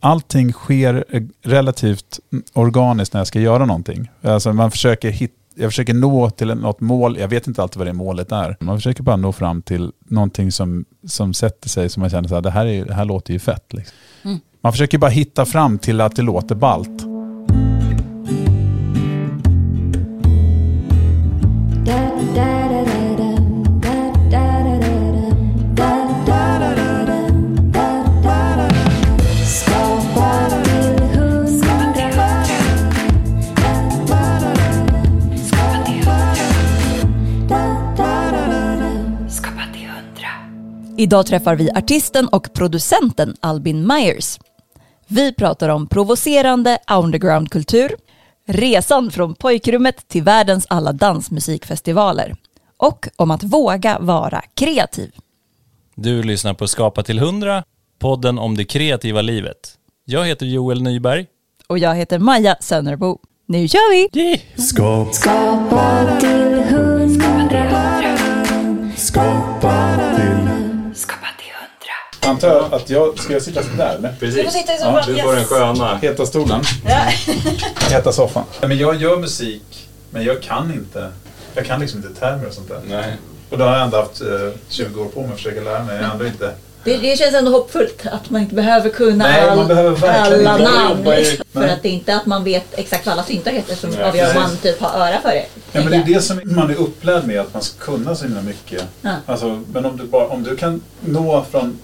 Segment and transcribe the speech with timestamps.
[0.00, 2.20] allting sker eh, relativt
[2.52, 4.10] organiskt när jag ska göra någonting.
[4.22, 7.86] Alltså man försöker hitta jag försöker nå till något mål, jag vet inte alltid vad
[7.86, 8.56] det målet är.
[8.60, 12.42] Man försöker bara nå fram till någonting som, som sätter sig, som man känner att
[12.42, 13.72] det här, är, det här låter ju fett.
[13.72, 13.96] Liksom.
[14.22, 14.38] Mm.
[14.60, 17.02] Man försöker bara hitta fram till att det låter balt.
[41.00, 44.38] Idag träffar vi artisten och producenten Albin Myers.
[45.08, 47.96] Vi pratar om provocerande undergroundkultur,
[48.46, 52.36] resan från pojkrummet till världens alla dansmusikfestivaler
[52.76, 55.12] och om att våga vara kreativ.
[55.94, 57.64] Du lyssnar på Skapa till 100,
[57.98, 59.56] podden om det kreativa livet.
[60.04, 61.26] Jag heter Joel Nyberg.
[61.66, 63.18] Och jag heter Maja Sönerbo.
[63.46, 64.42] Nu kör vi!
[65.12, 66.89] Skapa till 100
[72.30, 74.14] Antar jag att jag, ska jag sitta sådär eller?
[74.20, 74.52] Precis.
[74.52, 75.96] sitta i Ja, Du får den sköna.
[75.96, 76.60] Heta stolen.
[77.90, 78.44] Heta soffan.
[78.60, 81.08] Men jag gör musik, men jag kan inte.
[81.54, 82.80] Jag kan liksom inte termer och sånt där.
[82.88, 83.16] Nej.
[83.50, 84.26] Och då har jag ändå haft eh,
[84.68, 85.96] 20 år på mig att försöka lära mig.
[85.96, 86.54] Jag ändå inte...
[86.84, 90.36] Det, det känns ändå hoppfullt att man inte behöver kunna Nej, man all, behöver alla
[90.36, 91.04] inte namn.
[91.52, 94.02] För att det är inte att man vet exakt vad alla syntar heter som Nej,
[94.02, 95.46] avgör om man typ har öra för det.
[95.72, 98.24] Ja, men det är det som man är upplärd med, att man ska kunna så
[98.24, 98.82] himla mycket.
[99.02, 99.14] Ja.
[99.26, 101.78] Alltså, men om du, bara, om du kan nå från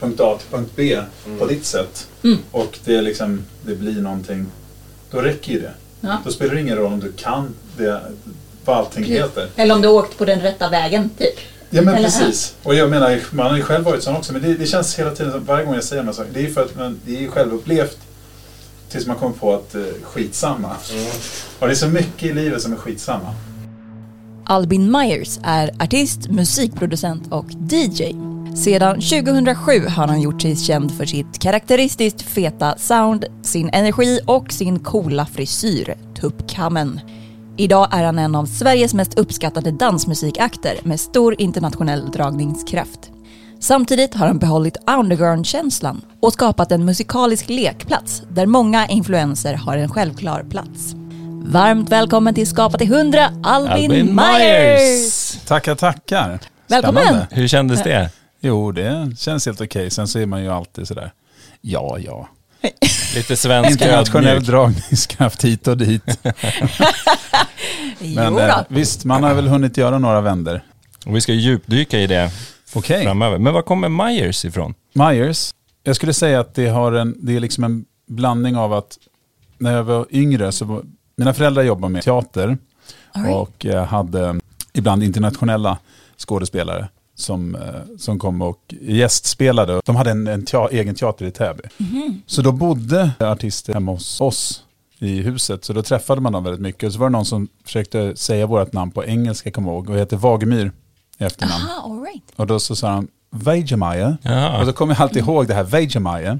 [0.00, 1.00] punkt A till punkt B
[1.38, 2.38] på ditt sätt Mm.
[2.50, 4.46] och det, liksom, det blir någonting,
[5.10, 5.72] då räcker ju det.
[6.00, 6.16] Ja.
[6.24, 8.00] Då spelar det ingen roll om du kan det,
[8.64, 9.48] vad allting heter.
[9.56, 11.34] Eller om du har åkt på den rätta vägen, typ.
[11.70, 12.54] Ja men Eller precis.
[12.62, 14.32] Och jag menar, man har ju själv varit sån också.
[14.32, 16.44] Men det, det känns hela tiden, varje gång jag säger de här sakerna, det är
[16.48, 17.98] ju för att man, det är ju självupplevt
[18.90, 20.70] tills man kommer på att eh, skitsamma.
[21.58, 23.34] Och det är så mycket i livet som är skitsamma.
[24.46, 28.02] Albin Myers är artist, musikproducent och DJ.
[28.64, 34.52] Sedan 2007 har han gjort sig känd för sitt karaktäristiskt feta sound, sin energi och
[34.52, 37.00] sin coola frisyr, tuppkammen.
[37.56, 43.10] Idag är han en av Sveriges mest uppskattade dansmusikakter med stor internationell dragningskraft.
[43.60, 49.88] Samtidigt har han behållit underground-känslan och skapat en musikalisk lekplats där många influenser har en
[49.88, 50.94] självklar plats.
[51.44, 54.16] Varmt välkommen till Skapa till 100, Albin, Albin Myers!
[54.16, 55.38] Myers!
[55.46, 56.40] Tackar, tackar.
[56.68, 57.02] Välkommen.
[57.02, 57.26] Spännande.
[57.30, 58.10] Hur kändes det?
[58.40, 59.90] Jo, det känns helt okej.
[59.90, 61.12] Sen så är man ju alltid sådär,
[61.60, 62.28] ja, ja.
[63.14, 66.18] Lite svensk Internationell dragningskraft hit och dit.
[67.98, 70.64] Men eh, visst, man har väl hunnit göra några vänder.
[71.06, 72.30] Och vi ska djupdyka i det
[72.74, 73.04] Okej.
[73.04, 73.38] framöver.
[73.38, 74.74] Men var kommer Myers ifrån?
[74.92, 78.98] Myers, jag skulle säga att det, har en, det är liksom en blandning av att
[79.58, 80.82] när jag var yngre så var,
[81.16, 82.58] mina föräldrar jobbade med teater
[83.14, 83.34] right.
[83.34, 84.40] och eh, hade
[84.72, 85.78] ibland internationella
[86.16, 87.60] skådespelare som, eh,
[87.98, 89.80] som kom och gästspelade.
[89.84, 91.62] De hade en, en tea, egen teater i Täby.
[91.76, 92.22] Mhm.
[92.26, 94.62] Så då bodde artister hemma hos oss
[94.98, 96.86] i huset, så då träffade man dem väldigt mycket.
[96.86, 99.96] Och så var det någon som försökte säga vårt namn på engelska, kommer ihåg, och
[99.96, 100.72] heter Vagemyr
[101.18, 101.64] i efternamn.
[101.64, 102.22] Aha, all right.
[102.36, 104.16] Och då så sa han Vegemaya.
[104.22, 104.60] Jaha.
[104.60, 106.38] Och så kommer jag alltid ihåg det här Vegemaya.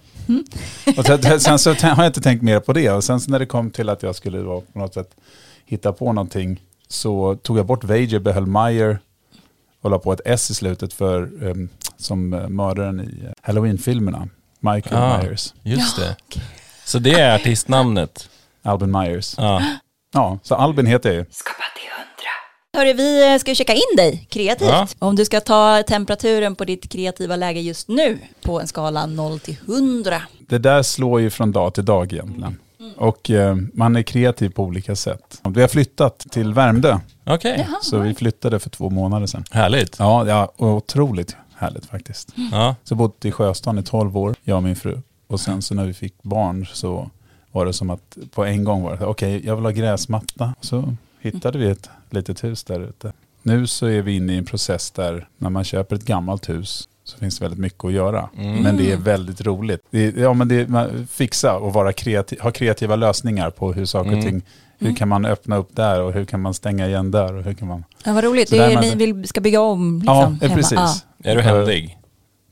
[0.96, 2.90] Och sen, sen så har jag inte tänkt mer på det.
[2.90, 5.10] Och sen så när det kom till att jag skulle då på något sätt
[5.66, 8.98] hitta på någonting så tog jag bort Veger, behöll Meyer
[9.82, 14.28] och la på ett S i slutet för um, som eh, mördaren i eh, Halloween-filmerna.
[14.60, 15.18] Michael Ah.
[15.22, 15.54] Myers.
[15.62, 16.16] Just det.
[16.84, 18.28] Så det är artistnamnet?
[18.62, 19.34] Albin Myers.
[19.38, 19.62] Ja.
[20.14, 21.24] Ja, så Albin heter jag ju.
[21.30, 22.78] Skapa till hundra.
[22.78, 24.68] Hörru, vi eh, ska checka in dig kreativt.
[24.68, 24.88] Ja.
[24.98, 29.38] Om du ska ta temperaturen på ditt kreativa läge just nu på en skala 0
[29.40, 30.22] till 100.
[30.48, 32.58] Det där slår ju från dag till dag egentligen.
[32.96, 35.40] Och eh, man är kreativ på olika sätt.
[35.48, 36.98] Vi har flyttat till Värmdö.
[37.26, 39.44] Okej, Så vi flyttade för två månader sedan.
[39.50, 39.96] härligt.
[39.98, 42.32] Ja, ja otroligt härligt faktiskt.
[42.52, 42.74] Ja.
[42.84, 45.00] Så bodde i Sjöstan i 12 år, jag och min fru.
[45.26, 47.10] Och sen så när vi fick barn så
[47.52, 50.54] var det som att på en gång var det okej, jag vill ha gräsmatta.
[50.60, 53.12] Så hittade vi ett litet hus där ute.
[53.42, 56.88] Nu så är vi inne i en process där när man köper ett gammalt hus
[57.08, 58.28] så finns det väldigt mycket att göra.
[58.34, 59.80] Men det är väldigt roligt.
[59.90, 63.72] Det är, ja, men det är, man, fixa och vara kreativ, ha kreativa lösningar på
[63.72, 64.42] hur saker och ting,
[64.78, 67.54] hur kan man öppna upp där och hur kan man stänga igen där och hur
[67.54, 67.84] kan man...
[68.04, 68.48] Ja, vad roligt.
[68.48, 70.54] Så Det är, man- ni vill, ska bygga om liksom, ja, hemma.
[70.54, 70.72] precis.
[70.78, 70.94] Ja.
[71.24, 71.98] Är du händig?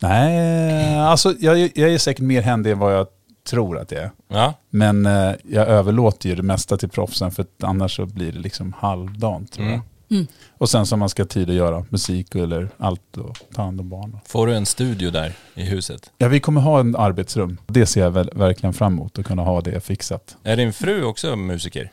[0.00, 3.06] Nej, alltså jag, jag är säkert mer händig än vad jag
[3.50, 4.10] tror att det är.
[4.28, 4.54] Ja.
[4.70, 8.72] Men eh, jag överlåter ju det mesta till proffsen för annars så blir det liksom
[8.78, 9.74] halvdant tror jag.
[9.74, 9.86] Mm.
[10.10, 10.26] Mm.
[10.58, 13.80] Och sen så man ska ha tid att göra musik eller allt och ta hand
[13.80, 14.18] om barn.
[14.26, 16.10] Får du en studio där i huset?
[16.18, 17.58] Ja, vi kommer ha en arbetsrum.
[17.66, 20.36] Det ser jag väl, verkligen fram emot, att kunna ha det fixat.
[20.42, 21.92] Är din fru också musiker?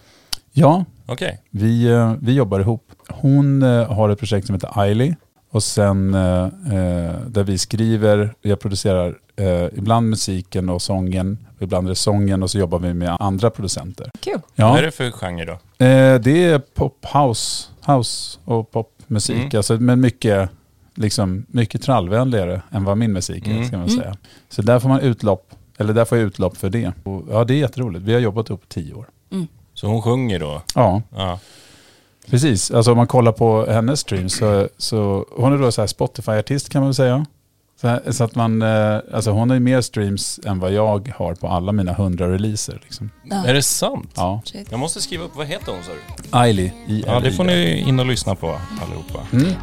[0.52, 1.42] Ja, Okej.
[1.50, 2.92] vi, eh, vi jobbar ihop.
[3.10, 5.16] Hon eh, har ett projekt som heter Ailey.
[5.54, 11.88] Och sen eh, eh, där vi skriver, jag producerar eh, ibland musiken och sången, ibland
[11.88, 14.12] är det sången och så jobbar vi med andra producenter.
[14.20, 14.34] Kul.
[14.56, 15.52] Vad Ja, är det för genre då?
[15.86, 19.36] eh, det är pop house, house och popmusik.
[19.36, 19.50] Mm.
[19.56, 20.50] Alltså, men mycket,
[20.96, 23.66] liksom, mycket trallvänligare än vad min musik är, Mm.
[23.68, 24.00] ska man Mm.
[24.00, 24.16] säga.
[24.50, 26.92] Så där får man utlopp, eller där får jag utlopp för det.
[27.04, 28.06] Och, ja, det är jätteroligt.
[28.06, 29.06] Vi har jobbat upp tio år.
[29.74, 30.62] Så hon sjunger då?
[30.76, 31.40] Ja, Ja.
[32.30, 35.88] Precis, alltså om man kollar på hennes streams så, så hon är då så här
[35.88, 37.26] Spotify-artist kan man väl säga.
[37.82, 41.12] Så, här, så att man, eh, alltså hon har ju mer streams än vad jag
[41.16, 42.80] har på alla mina hundra releaser.
[42.84, 43.10] Liksom.
[43.24, 43.46] Ja.
[43.46, 44.12] Är det sant?
[44.16, 44.42] Ja.
[44.46, 44.68] Shit.
[44.72, 46.38] Jag måste skriva upp, vad heter hon sa du?
[46.38, 46.72] Ailey,
[47.08, 48.48] Ja, det får ni in och lyssna på
[48.82, 49.20] allihopa.
[49.34, 49.54] Mm.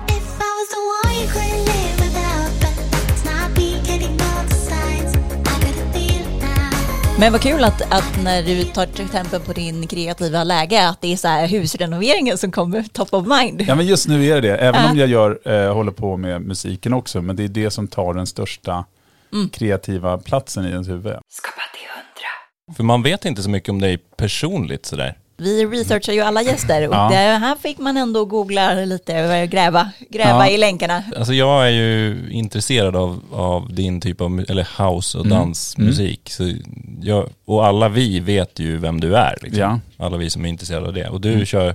[7.20, 11.00] Men vad kul att, att när du tar till exempel på din kreativa läge att
[11.00, 13.61] det är så här husrenoveringen som kommer top of mind.
[13.69, 14.90] Ja men just nu är det det, även Ja.
[14.90, 18.14] om jag gör, eh, håller på med musiken också, men det är det som tar
[18.14, 18.84] den största
[19.32, 19.49] Mm.
[19.49, 21.17] kreativa platsen i ens huvud.
[21.28, 22.76] Skapa till hundra.
[22.76, 25.16] För man vet inte så mycket om dig personligt sådär.
[25.40, 27.08] Vi researchar ju alla gäster och Ja.
[27.10, 30.48] det här fick man ändå googla lite, gräva, gräva Ja.
[30.48, 31.02] i länkarna.
[31.16, 35.38] Alltså jag är ju intresserad av, av din typ av, eller house och Mm.
[35.38, 36.31] dansmusik.
[36.31, 36.52] Så
[37.02, 39.38] jag, och alla vi vet ju vem du är.
[39.42, 39.60] Liksom.
[39.60, 39.81] Ja.
[40.06, 41.08] Alla vi som är intresserade av det.
[41.08, 41.44] Och du Mm.
[41.46, 41.75] kör,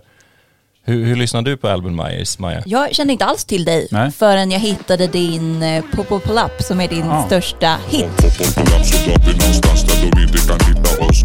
[0.85, 2.63] hur, hur lyssnar du på Albin Myers, Maja?
[2.65, 4.11] Jag kände inte alls till dig Nej.
[4.11, 7.23] förrän jag hittade din eh, Popopolapp som är din Ja.
[7.25, 8.09] största hit.
[8.55, 11.23] Kollapsat upp i någonstans där de inte kan hitta oss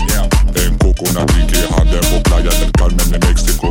[0.66, 3.66] En coconut i handen på playa del Carmen i Mexiko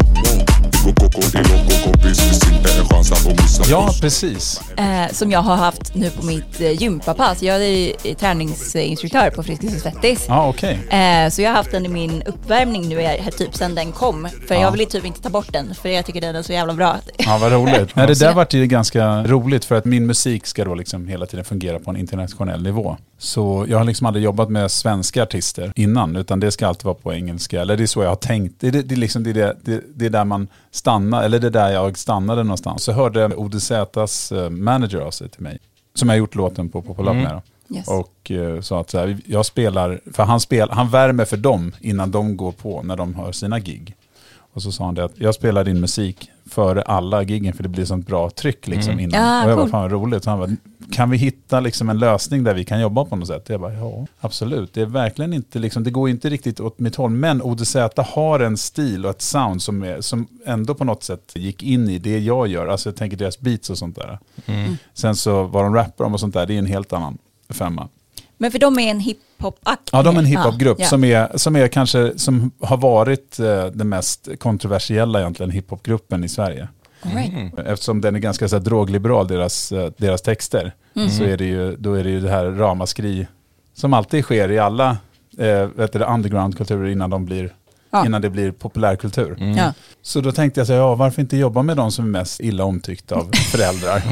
[3.69, 4.61] Ja, precis.
[4.77, 7.43] Eh, som jag har haft nu på mitt eh, gympapass.
[7.43, 10.25] Jag är eh, träningsinstruktör på Friskis och Svettis.
[10.27, 10.79] Ja, okej.
[10.89, 14.27] Eh, så jag har haft den i min uppvärmning nu här, typ sedan den kom.
[14.47, 14.61] För Ja.
[14.61, 16.95] jag vill typ inte ta bort den, för jag tycker den är så jävla bra.
[17.17, 17.95] Ja, vad roligt.
[17.95, 21.25] Nej, det där vart ju ganska roligt för att min musik ska då liksom hela
[21.25, 22.97] tiden fungera på en internationell nivå.
[23.17, 26.95] Så jag har liksom aldrig jobbat med svenska artister innan, utan det ska alltid vara
[26.95, 27.61] på engelska.
[27.61, 28.55] Eller det är så jag har tänkt.
[28.59, 31.39] Det är, det, det är, liksom, är det, det, det är där man stannar, eller
[31.39, 32.83] det är där jag stannade någonstans.
[32.83, 35.59] Så hörde ODZs eh, manager av sig till mig,
[35.93, 37.23] som jag har gjort låten på Popolab Mm.
[37.23, 37.41] med.
[37.77, 37.87] Yes.
[37.87, 41.71] Och eh, sa att så här, jag spelar, för han, spel, han värmer för dem
[41.79, 43.95] innan de går på när de har sina gig.
[44.53, 47.69] Och så sa han det att jag spelar din musik före alla giggen för det
[47.69, 49.03] blir sånt bra tryck liksom Mm.
[49.05, 49.21] innan.
[49.21, 49.71] Ja, och jag bara, cool.
[49.71, 50.23] fan vad roligt.
[50.23, 50.49] Så han bara,
[50.91, 53.49] kan vi hitta liksom en lösning där vi kan jobba på något sätt?
[53.49, 54.73] Jag bara, ja absolut.
[54.73, 57.09] Det är verkligen inte, liksom, det går inte riktigt åt mitt håll.
[57.11, 61.31] Men ODZ har en stil och ett sound som, är, som ändå på något sätt
[61.35, 62.67] gick in i det jag gör.
[62.67, 64.19] Alltså jag tänker deras beats och sånt där.
[64.45, 64.77] Mm.
[64.93, 67.17] Sen så vad de rappar om och sånt där, det är en helt annan
[67.49, 67.87] femma.
[68.41, 69.89] Men för de är en hiphop-akt.
[69.91, 70.89] Ja, de är en hiphopgrupp Ja, ja.
[70.89, 76.29] som, är, som är kanske, som har varit eh, den mest kontroversiella egentligen hiphopgruppen i
[76.29, 76.67] Sverige.
[77.03, 77.57] Mm.
[77.65, 81.09] Eftersom den är ganska så här, drogliberal, deras, eh, deras texter, Mm.
[81.09, 83.27] så är det ju, då är det ju det här ramaskri
[83.73, 84.97] som alltid sker i alla
[85.37, 87.53] eh, vet du, det, undergroundkulturer innan, de blir,
[87.91, 88.05] Ja.
[88.05, 89.37] innan det blir populärkultur.
[89.39, 89.57] Mm.
[89.57, 89.73] Ja.
[90.01, 92.39] Så då tänkte jag så här, ja, varför inte jobba med de som är mest
[92.39, 94.03] illa omtyckta av föräldrar?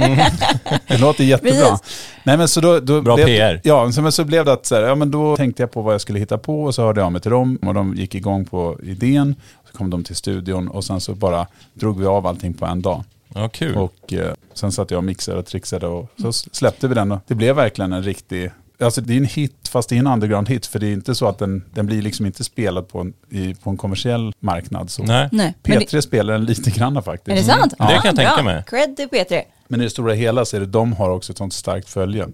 [0.88, 1.52] det låter jättebra.
[1.52, 2.16] Precis.
[2.24, 3.62] Nej, men så då, då Bra blev, PR.
[3.64, 5.82] Ja, så, men så blev det att så här, ja, men då tänkte jag på
[5.82, 8.16] vad jag skulle hitta på och så hörde jag mig till dem och de gick
[8.16, 9.36] igång på idén.
[9.72, 12.82] Så kom de till studion och sen så bara drog vi av allting på en
[12.82, 13.04] dag.
[13.34, 13.76] Ja, kul.
[13.78, 17.20] Och eh, sen satt jag och mixade och trixade och så släppte vi den och
[17.28, 20.66] det blev verkligen en riktig Alltså det är en hit, fast det är en underground-hit,
[20.66, 23.54] för det är inte så att den, den blir liksom inte spelad på en, i,
[23.54, 24.90] på en kommersiell marknad.
[24.90, 25.04] Så.
[25.04, 27.28] Nej, Nej, men P3 spelar den lite grann faktiskt.
[27.28, 27.74] är det sant?
[27.80, 27.86] Ja.
[27.86, 28.44] Det kan jag tänka bra.
[28.44, 28.64] mig.
[28.68, 29.42] Cred till P3.
[29.68, 32.28] Men i det stora hela så är det de har också ett sånt starkt följe.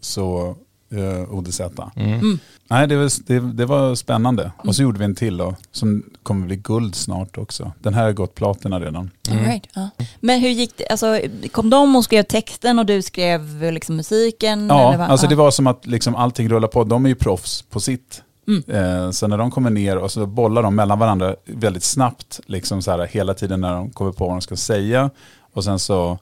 [0.00, 0.56] Så
[0.90, 1.60] eh, ODZ.
[1.96, 2.38] Mm.
[2.68, 4.52] Nej, det var, det, det var spännande.
[4.58, 7.72] Och så gjorde vi en till då, som kommer bli guld snart också.
[7.78, 9.10] Den här har gått platina redan.
[9.30, 9.90] All right, ja.
[10.20, 10.86] Men hur gick det?
[10.86, 11.20] Alltså,
[11.52, 14.66] kom de och skrev texten och du skrev liksom musiken?
[14.68, 15.10] Ja, eller vad?
[15.10, 15.30] alltså Ja.
[15.30, 16.84] det var som att liksom allting rullar på.
[16.84, 18.22] De är ju proffs på sitt.
[18.48, 18.62] Mm.
[18.68, 22.82] Eh, så när de kommer ner och så bollar de mellan varandra väldigt snabbt, liksom
[22.82, 25.10] så här, hela tiden när de kommer på vad de ska säga.
[25.52, 26.18] Och sen så,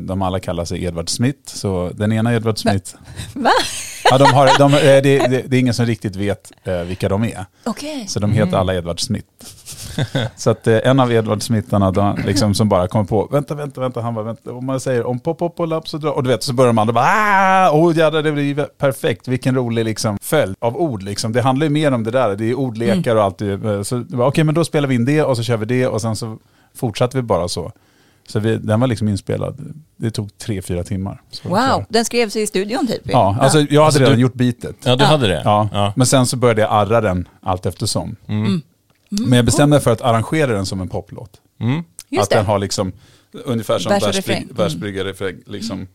[0.00, 2.94] de alla kallar sig Edward Smith, så den ena Edward Smith,
[3.32, 3.50] Va?
[4.10, 7.08] ja, de har, de, eh, det, det, det är ingen som riktigt vet eh, vilka
[7.08, 7.44] de är.
[7.64, 8.04] Okej.
[8.08, 9.28] Så de heter alla Edward Smith.
[10.36, 13.80] så att eh, en av Edward Smitharna då, liksom, som bara kommer på, vänta, vänta,
[13.80, 16.22] vänta, han bara, vänta, om man säger om pop, pop och lapp så drar, och
[16.22, 19.84] du vet, så börjar de andra bara, ah, oh, jädrar, det blir perfekt, vilken rolig
[19.84, 21.32] liksom, följd av ord liksom.
[21.32, 23.42] Det handlar ju mer om det där, det är ordlekar och allt.
[23.86, 26.16] Så okej, men då spelar vi in det och så kör vi det och sen
[26.16, 26.38] så
[26.74, 27.72] fortsatte vi bara så.
[28.28, 31.22] Så vi, den var liksom inspelad, det tog tre, fyra timmar.
[31.42, 33.00] Wow, den skrevs i studion typ?
[33.04, 34.76] Ja, alltså jag hade Alltså, redan du- gjort beatet.
[34.84, 35.08] Ja, du Ja.
[35.10, 35.42] hade det?
[35.44, 35.68] Ja.
[35.72, 35.92] ja.
[35.96, 38.16] Men sen så började jag arra den allt eftersom.
[38.28, 38.62] Mm.
[39.10, 41.30] Men jag bestämde mig för att arrangera den som en poplåt.
[41.60, 41.78] Mm.
[42.20, 42.36] Att det.
[42.36, 42.92] den har liksom
[43.44, 44.36] ungefär som Vers och refräng.
[44.50, 45.36] versbrygg- versbryggarrefräng.
[45.46, 45.86] Liksom.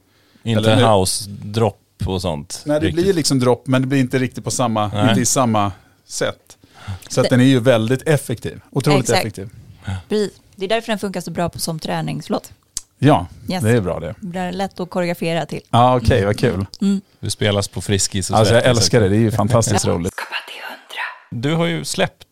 [0.44, 2.64] Inte house-dropp och sånt?
[2.66, 3.04] Nej, det riktigt.
[3.04, 5.10] blir liksom dropp, men det blir inte riktigt på samma, Nej.
[5.10, 5.72] inte i samma
[6.06, 6.58] sätt.
[7.10, 8.62] Så att den är ju väldigt effektiv.
[8.72, 9.20] Otroligt Exakt.
[9.20, 9.50] effektiv.
[10.10, 10.32] Precis.
[10.56, 12.52] Det är därför den funkar så bra på som träningslåt.
[13.00, 13.64] Ja, Yes.
[13.64, 14.16] det är bra det.
[14.20, 15.62] Det är lätt att koreografera till.
[15.70, 16.66] Ja, okej, vad kul.
[17.20, 20.14] Du spelas på Friskis och Alltså jag älskar det, det är ju fantastiskt roligt.
[21.32, 22.28] Du har ju släppt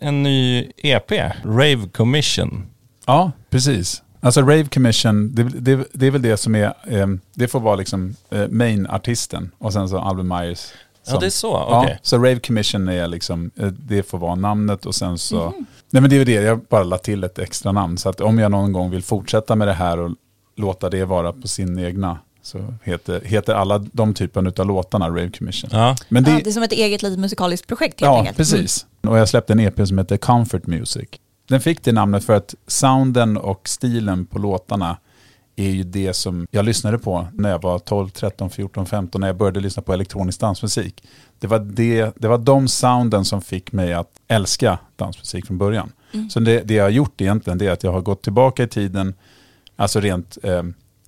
[0.00, 1.10] en ny EP,
[1.44, 2.66] Rave Commission.
[3.06, 4.02] Ja, precis.
[4.20, 7.76] Alltså Rave Commission, det, det, det är väl det som är, eh, det får vara
[7.76, 10.68] liksom eh, main-artisten och sen så Albin Myers.
[11.06, 11.46] Ja, som- det är så?
[11.70, 11.98] Ja, Okej.
[12.02, 15.52] så Rave Commission är liksom, eh, det får vara namnet och sen så,
[15.90, 17.98] nej men det är det, jag bara la till ett extra namn.
[17.98, 20.10] Så att om jag någon gång vill fortsätta med det här och
[20.56, 25.30] låta det vara på sin egna, så heter, heter alla de typerna av låtarna Rave
[25.30, 25.70] Commission.
[25.72, 25.96] Ja.
[26.08, 28.36] Men det, Ja, det är som ett eget litet musikaliskt projekt helt Ja, enkelt.
[28.36, 28.86] precis.
[29.02, 31.08] Och jag släppte en EP som heter Comfort Music.
[31.48, 34.96] Den fick det namnet för att sounden och stilen på låtarna
[35.56, 39.28] är ju det som jag lyssnade på när jag var 12, 13, 14, 15 när
[39.28, 41.02] jag började lyssna på elektronisk dansmusik.
[41.38, 45.92] Det var, det, det var de sounden som fick mig att älska dansmusik från början.
[46.30, 48.68] Så det, det jag har gjort egentligen det är att jag har gått tillbaka i
[48.68, 49.14] tiden,
[49.76, 50.62] alltså rent eh,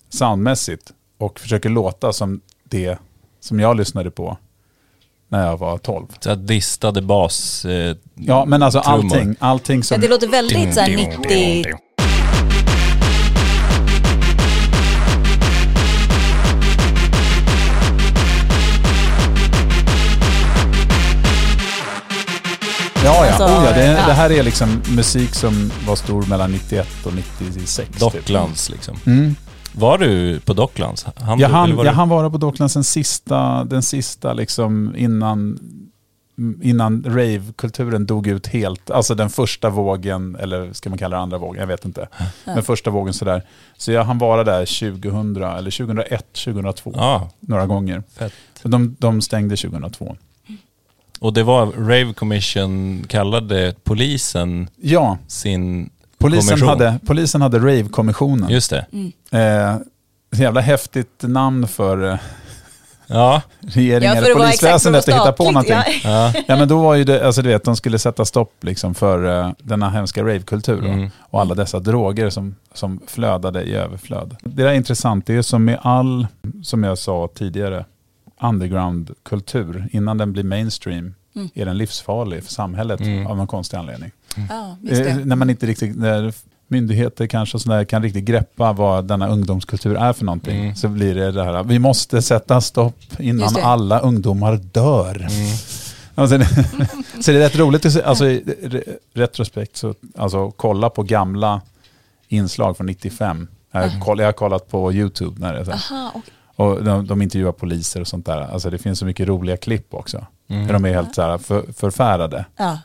[0.08, 2.98] soundmässigt och försöker låta som det
[3.40, 4.36] som jag lyssnade på
[5.28, 6.06] när jag var 12.
[6.20, 7.64] Så att distade bas...
[7.64, 9.04] Eh, Ja, men alltså trummor.
[9.16, 10.00] allting, allting Ja, som...
[10.00, 11.64] det låter väldigt så här 90...
[23.08, 23.32] Ja, ja.
[23.32, 24.06] Alltså, oh, ja, det, ja.
[24.06, 27.88] det här är liksom musik som var stor mellan 91 och 96.
[27.90, 27.98] typ.
[28.00, 28.96] Docklands liksom.
[29.06, 29.34] Mm.
[29.72, 31.06] Var du på Docklands?
[31.16, 34.94] Han, Jag hann, var jag du- hann vara på Docklands den sista, den sista liksom
[34.96, 35.58] innan,
[36.62, 38.90] innan rave-kulturen dog ut helt.
[38.90, 42.08] Alltså den första vågen, eller ska man kalla det andra vågen, jag vet inte.
[42.44, 43.42] Men första vågen sådär.
[43.76, 48.02] Så jag hann vara där 2000, eller 2001, 2002, Ja, några gånger.
[48.18, 48.32] fett.
[48.62, 50.16] De, de stängde 2002.
[51.20, 55.90] Och det var Rave Commission kallade polisen Ja, sin...
[56.18, 56.68] polisen Kommission.
[56.68, 58.50] hade, polisen hade rave-kommissionen.
[58.50, 58.86] Just det.
[59.30, 59.76] Eh,
[60.40, 62.18] jävla häftigt namn för eh,
[63.10, 65.76] Ja, regeringen Ja, eller polisväsendet att hitta på någonting.
[66.04, 66.32] Ja.
[66.48, 66.56] ja.
[66.56, 69.50] men då var ju det, alltså du vet, de skulle sätta stopp liksom för eh,
[69.58, 70.84] denna hemska ravekultur.
[70.84, 71.10] Mm.
[71.20, 74.36] och alla dessa droger som, som flödade i överflöd.
[74.42, 76.26] Det där är intressant, det är som med all,
[76.62, 77.84] som jag sa tidigare,
[78.40, 81.48] undergroundkultur, innan den blir mainstream, Mm.
[81.54, 83.26] är den livsfarlig för samhället Mm.
[83.26, 84.10] av någon konstig anledning.
[84.48, 86.32] Ja, just Eh, när man inte riktigt, när
[86.68, 90.74] myndigheter kanske och sådär kan riktigt greppa vad denna ungdomskultur är för någonting, Mm.
[90.76, 95.16] så blir det det här, vi måste sätta stopp innan alla ungdomar dör.
[95.16, 95.30] Mm.
[96.14, 96.44] Alltså, det,
[97.20, 101.60] så det är rätt roligt att alltså, i re- retrospekt, så, alltså kolla på gamla
[102.28, 103.48] inslag från 95.
[103.72, 105.96] Jag har, koll, jag har kollat på YouTube när det är så här.
[105.98, 106.32] Aha, okej.
[106.58, 108.40] Och de, de intervjuar poliser och sånt där.
[108.40, 110.26] Alltså det finns så mycket roliga klipp också.
[110.48, 110.66] Mm.
[110.66, 112.44] Där de är helt så här för, förfärade.
[112.56, 112.78] Ja.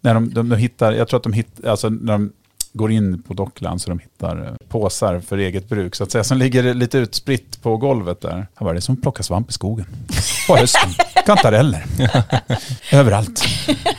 [0.00, 2.32] När de, de, de hittar, jag tror att de hittar, alltså när de
[2.72, 6.24] går in på Dockland så de hittar eh, påsar för eget bruk så att säga,
[6.24, 8.46] som ligger lite utspritt på golvet där.
[8.54, 9.86] Han bara, det är som att plocka svamp i skogen.
[10.46, 10.90] På hösten.
[11.26, 11.84] Kantareller.
[12.92, 13.44] Överallt.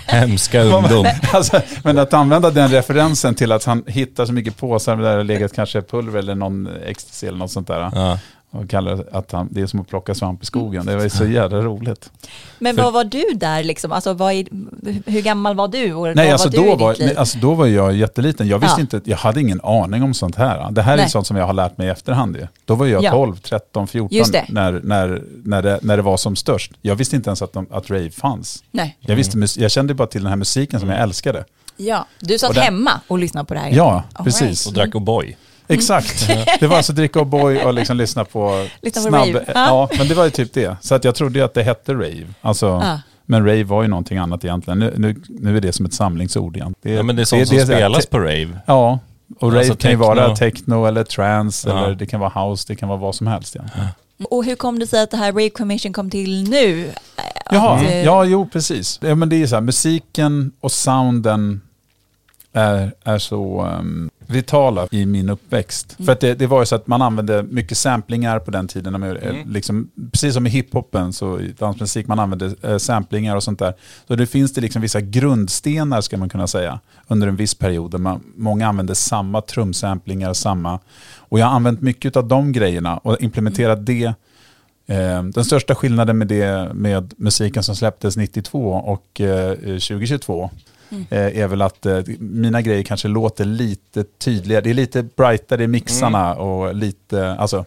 [0.05, 1.05] Hemska ungdom.
[1.33, 5.23] Alltså, men att använda den referensen till att han hittar så mycket påsar där det
[5.23, 7.91] legat kanske pulver eller någon ecstasy eller något sånt där.
[7.95, 8.19] Ja.
[8.55, 10.85] Och kallar att han, det är som att plocka svamp i skogen.
[10.85, 12.09] Det var ju så jävla roligt.
[12.59, 13.91] Men vad var du där liksom?
[13.91, 14.45] Alltså, vad är,
[15.11, 15.93] hur gammal var du?
[15.93, 18.47] Och Nej, alltså var du då i var, nej, alltså då var jag jätteliten.
[18.47, 18.81] Jag visste Ja.
[18.81, 20.71] inte, jag hade ingen aning om sånt här.
[20.71, 21.09] Det här är Nej.
[21.09, 22.35] sånt som jag har lärt mig i efterhand.
[22.35, 22.47] ju.
[22.65, 23.11] Då var jag Ja.
[23.11, 24.45] 12, 13, 14 Just det.
[24.49, 26.71] när, när, när, det, när det var som störst.
[26.81, 28.63] Jag visste inte ens att, de, att rave fanns.
[28.71, 28.97] Nej.
[28.99, 31.45] Jag, visste, jag kände bara till den här musiken som jag älskade.
[31.77, 33.71] Ja, du satt Och den- hemma och lyssnade på det här?
[33.71, 34.67] Ja, precis.
[34.67, 35.35] Och drack O'boy.
[35.73, 36.27] Exakt.
[36.59, 39.43] Det var alltså dricka O'boy och liksom lyssna på Lyssna på rave.
[39.55, 40.77] Ja, men det var ju typ det.
[40.81, 42.27] Så att jag trodde ju att det hette rave.
[42.41, 42.99] Alltså, Ja.
[43.25, 44.79] Men rave var ju någonting annat egentligen.
[44.79, 46.73] Nu, nu, nu är det som ett samlingsord igen.
[46.81, 48.59] Det, Ja, men det är sånt som så här- spelas på rave.
[48.65, 48.99] Ja,
[49.39, 51.85] och rave Alltså kan ju vara techno eller trance Ja.
[51.85, 53.55] eller det kan vara house, det kan vara vad som helst.
[53.55, 53.87] Ja.
[54.29, 56.89] Och hur kom det sig att det här Rave Commission kom till nu?
[57.51, 58.99] Jaha, eh, ja jo precis.
[59.01, 61.61] Ja, men det är så här, musiken och sounden
[62.53, 65.97] är, är så ehm, vitala i min uppväxt.
[66.05, 68.91] För att det, det var ju så att man använde mycket samplingar på den tiden.
[68.93, 69.51] när man, Mm.
[69.51, 73.73] liksom, precis som i hiphopen så i dansmusik, man använde eh, samplingar och sånt där.
[74.07, 77.91] Så det finns det liksom vissa grundstenar ska man kunna säga under en viss period.
[77.91, 80.79] Där man, många använde samma trumsamplingar, samma.
[81.17, 84.13] Och jag har använt mycket av de grejerna och implementerat det
[84.87, 90.49] Eh, Den största skillnaden med det med musiken som släpptes 92 och eh, 2022
[91.09, 94.61] eh, är väl att eh, mina grejer kanske låter lite tydligare.
[94.63, 97.65] Det är lite brightare i mixarna och lite, alltså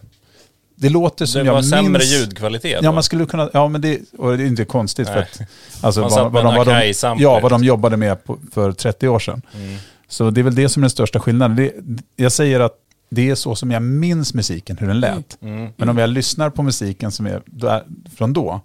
[0.75, 1.69] det låter som Det jag var minns.
[1.69, 2.91] sämre ljudkvalitet Ja, då?
[2.91, 5.23] man skulle kunna, ja men det, och det är inte konstigt för Nej.
[5.23, 5.41] att,
[5.83, 9.07] alltså Man vad, vad, de, vad, de, ja, vad de jobbade med på, för 30
[9.07, 9.41] år sedan.
[9.55, 9.77] Mm.
[10.07, 11.55] Så det är väl det som är den största skillnaden.
[11.57, 11.71] Det,
[12.15, 12.73] jag säger att
[13.09, 15.37] det är så som jag minns musiken, hur den lät.
[15.41, 15.69] Mm.
[15.77, 17.83] Men om jag lyssnar på musiken som är där,
[18.17, 18.61] från då,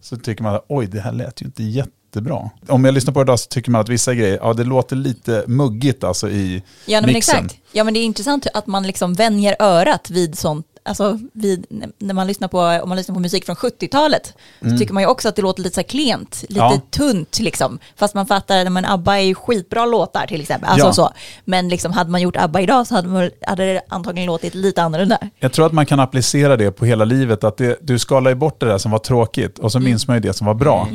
[0.00, 1.62] så tycker man att oj, det här lät ju inte
[2.16, 2.50] jättebra.
[2.68, 4.96] Om jag lyssnar på det idag så tycker man att vissa grejer, ja det låter
[4.96, 7.36] lite muggigt alltså i Ja men mixen.
[7.44, 7.60] exakt.
[7.72, 11.66] Ja men det är intressant att man liksom vänjer örat vid sånt, alltså vid,
[11.98, 14.34] när man lyssnar på, om man lyssnar på musik från 70-talet,
[14.70, 16.72] så tycker man ju också att det låter lite så klent, lite Mm.
[16.74, 16.80] Ja.
[16.90, 17.78] tunt liksom.
[17.96, 20.68] Fast man fattar, men ABBA är ju skitbra låtar till exempel.
[20.70, 20.92] Alltså Ja.
[20.92, 21.10] så.
[21.44, 24.82] Men liksom hade man gjort ABBA idag så hade, man, hade det antagligen låtit lite
[24.82, 25.18] annorlunda.
[25.38, 28.34] Jag tror att man kan applicera det på hela livet, att det, du skalar ju
[28.34, 30.88] bort det där som var tråkigt och så minns man ju det som var bra.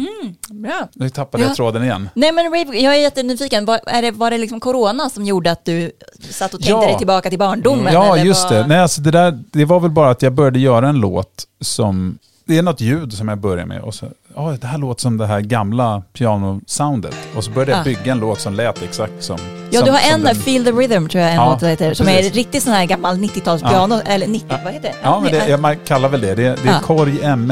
[0.49, 0.87] Bra.
[0.93, 1.55] Nu tappade jag Ja.
[1.55, 2.09] tråden igen.
[2.13, 5.51] Nej men Rave, jag är jättenyfiken, var, är det, var det liksom corona som gjorde
[5.51, 5.91] att du
[6.29, 7.93] satt och tänkte dig tillbaka till barndomen?
[7.93, 8.67] Ja, eller just var- det.
[8.67, 12.17] Nej, alltså det, där, det var väl bara att jag började göra en låt som...
[12.45, 15.17] Det är något ljud som jag börjar med och så, ja, det här låter som
[15.17, 17.15] det här gamla pianosoundet.
[17.35, 17.83] Och så började jag Ah.
[17.83, 19.37] bygga en låt som lät exakt som...
[19.71, 21.93] Ja, som, du har en den- Feel the Rhythm tror jag en Ja, låt heter,
[21.93, 22.31] som precis.
[22.31, 24.95] är riktigt sån här gammal 90-talspiano, eller 90, vad heter det?
[25.03, 26.35] Ja, men det, jag man kallar väl det.
[26.35, 27.51] Det, är- det är korg M1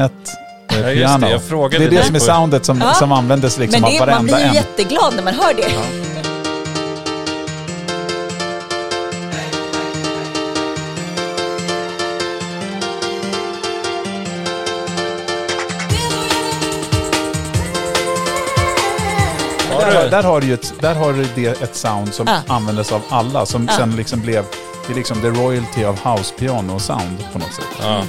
[0.71, 1.29] eh, Ja, just det.
[1.29, 2.93] Jag det är det som är soundet som, Ja.
[2.93, 4.53] som användes liksom men det, av är- man varenda blir ju en.
[4.55, 5.63] jätteglad när man hör det.
[5.63, 6.18] Har
[20.11, 20.23] Där, har- du?
[20.23, 22.53] där har du ju ett, där har du det, ett sound som Ah.
[22.55, 23.77] användes av alla, som Ah.
[23.77, 24.43] sen liksom blev
[24.87, 27.65] det är liksom the royalty of house piano sound på något sätt.
[27.81, 28.03] Ja.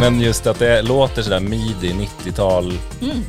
[0.00, 1.92] Men just att det låter sådär midi,
[2.24, 2.72] 90-tal.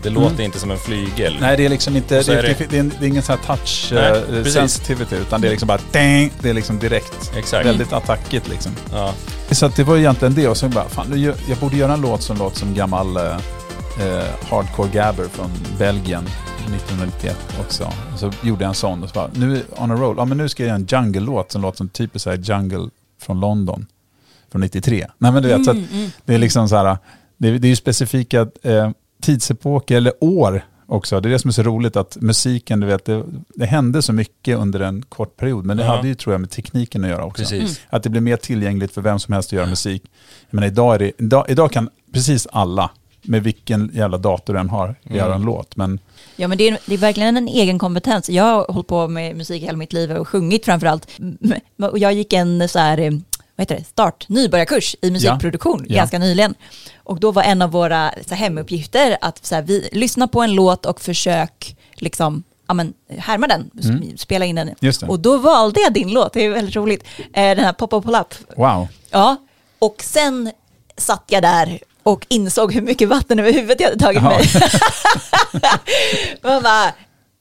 [0.04, 1.38] Det låter inte som en flygel.
[1.42, 3.38] Nej, det är liksom inte, det, är det, det- det, är, det är ingen sån
[3.38, 4.54] här touch Nej, precis.
[4.54, 7.32] sensitivity, utan det är liksom bara ding, det är liksom direkt.
[7.38, 7.66] Exakt.
[7.66, 8.72] Väldigt attackigt liksom.
[8.92, 9.14] Ja.
[9.52, 12.22] Så att det var egentligen det och så bara, fan, jag borde göra en låt
[12.22, 13.34] som låter som gammal eh,
[14.50, 16.24] hardcore gabber från Belgien
[16.76, 17.84] 1991 också.
[18.14, 20.38] Och så gjorde jag en sån och så bara, nu on a roll, ja men
[20.38, 22.90] nu ska jag göra en jungle-låt som låter som typiskt så här jungle
[23.22, 23.86] från London
[24.56, 25.08] från 93.
[25.18, 25.78] Nej men du vet, så att
[26.26, 26.98] det är liksom så här,
[27.38, 28.90] det, är- det är ju specifika eh,
[29.22, 31.20] tidsepoker eller år också.
[31.22, 33.24] Det är det som är så roligt att musiken, du vet, det,
[33.56, 35.96] det hände så mycket under en kort period, men det Ja.
[35.96, 37.42] hade ju tror jag med tekniken att göra också.
[37.44, 37.82] Precis.
[37.90, 40.04] Att det blir mer tillgängligt för vem som helst att göra musik.
[40.50, 42.90] Jag menar, idag, är det, idag, idag kan precis alla,
[43.22, 45.76] med vilken jävla dator den har, göra en låt.
[45.76, 46.00] Men
[46.36, 48.30] Ja men det är, det är verkligen en egen kompetens.
[48.30, 51.08] Jag har hållit på med musik hela mitt liv och sjungit framförallt.
[51.20, 51.38] Mm,
[51.92, 53.12] Och jag gick en så här, eh,
[53.56, 55.96] vad heter det, start, nybörjarkurs i musikproduktion Ja.
[55.96, 56.56] ganska nyligen.
[57.04, 60.42] Och då var en av våra så här, hemuppgifter att så här, vi, lyssna på
[60.42, 64.70] en låt och försök liksom, ja, men, härma den, s- spela in den.
[64.82, 65.10] Mm.
[65.10, 67.04] Och då valde jag din låt, det är väldigt roligt.
[67.18, 68.58] Eh, den här Pop Up Pull Up.
[68.58, 69.36] wow, Ja,
[69.80, 70.52] och sen
[70.98, 74.30] satt jag där och insåg hur mycket vatten över huvudet jag hade tagit Ja.
[74.30, 74.50] mig.
[76.44, 76.94] Man bara,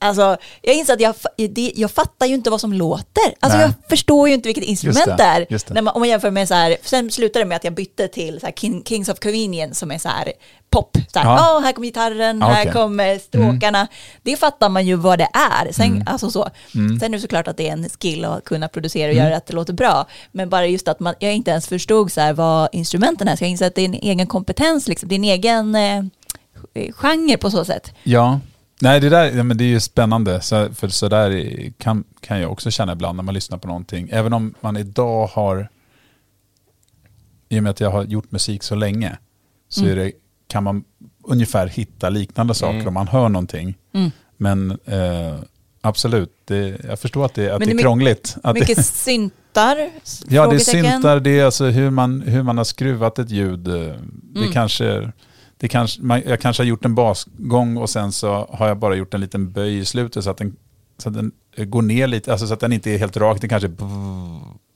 [0.05, 1.15] alltså, jag inser att jag,
[1.75, 3.23] jag fattar ju inte vad som låter.
[3.41, 3.67] Alltså Nej.
[3.67, 5.47] jag förstår ju inte vilket instrument Just det, är.
[5.49, 5.75] just det.
[5.75, 8.09] När man, om man jämför med så här, sen slutade det med att jag bytte
[8.09, 10.33] till så här King, Kings of Convenience som är så här
[10.71, 10.97] pop.
[11.13, 11.57] Så här, Ja.
[11.57, 12.63] "Åh, här kommer gitarren, Ja, här okej.
[12.63, 12.73] Mm.
[12.75, 13.87] kommer stråkarna.
[14.23, 15.73] Det fattar man ju vad det är.
[15.73, 16.49] Sen, alltså så.
[16.75, 17.01] Mm.
[17.01, 19.47] sen är det såklart att det är en skill att kunna producera och göra att
[19.47, 20.07] det låter bra.
[20.33, 23.37] Men bara just att man, jag inte ens förstod så här vad instrumenten är.
[23.37, 25.09] Så jag inser att det är en egen kompetens, liksom.
[25.09, 26.05] det är en egen eh,
[26.93, 27.93] genre på så sätt.
[28.03, 28.41] Ja,
[28.85, 30.41] nej det där ja, men det är ju spännande.
[30.41, 34.09] Så, för så där kan, kan jag också känna ibland när man lyssnar på någonting.
[34.13, 35.69] Även om man idag har,
[37.49, 39.19] i och med att jag har gjort musik så länge,
[39.69, 39.93] så Mm.
[39.93, 40.13] är det,
[40.49, 40.85] kan man
[41.25, 43.75] ungefär hitta liknande saker om man hör någonting.
[43.95, 44.11] Mm.
[44.37, 45.39] Men eh,
[45.81, 48.37] absolut, det, jag förstår att det, att det det är krångligt.
[48.43, 49.91] Att det, Mycket syntar?
[50.29, 53.69] Ja, det är syntar, det är alltså hur man, hur man har skruvat ett ljud.
[53.69, 54.53] eh, Det Mm.
[54.53, 55.13] kanske,
[55.65, 58.95] det kanske, man, jag kanske har gjort en basgång och sen så har jag bara
[58.95, 60.57] gjort en liten böj i slutet så att den,
[60.99, 63.39] så att den eh, går ner lite, alltså så att den inte är helt rak.
[63.41, 63.69] Det kanske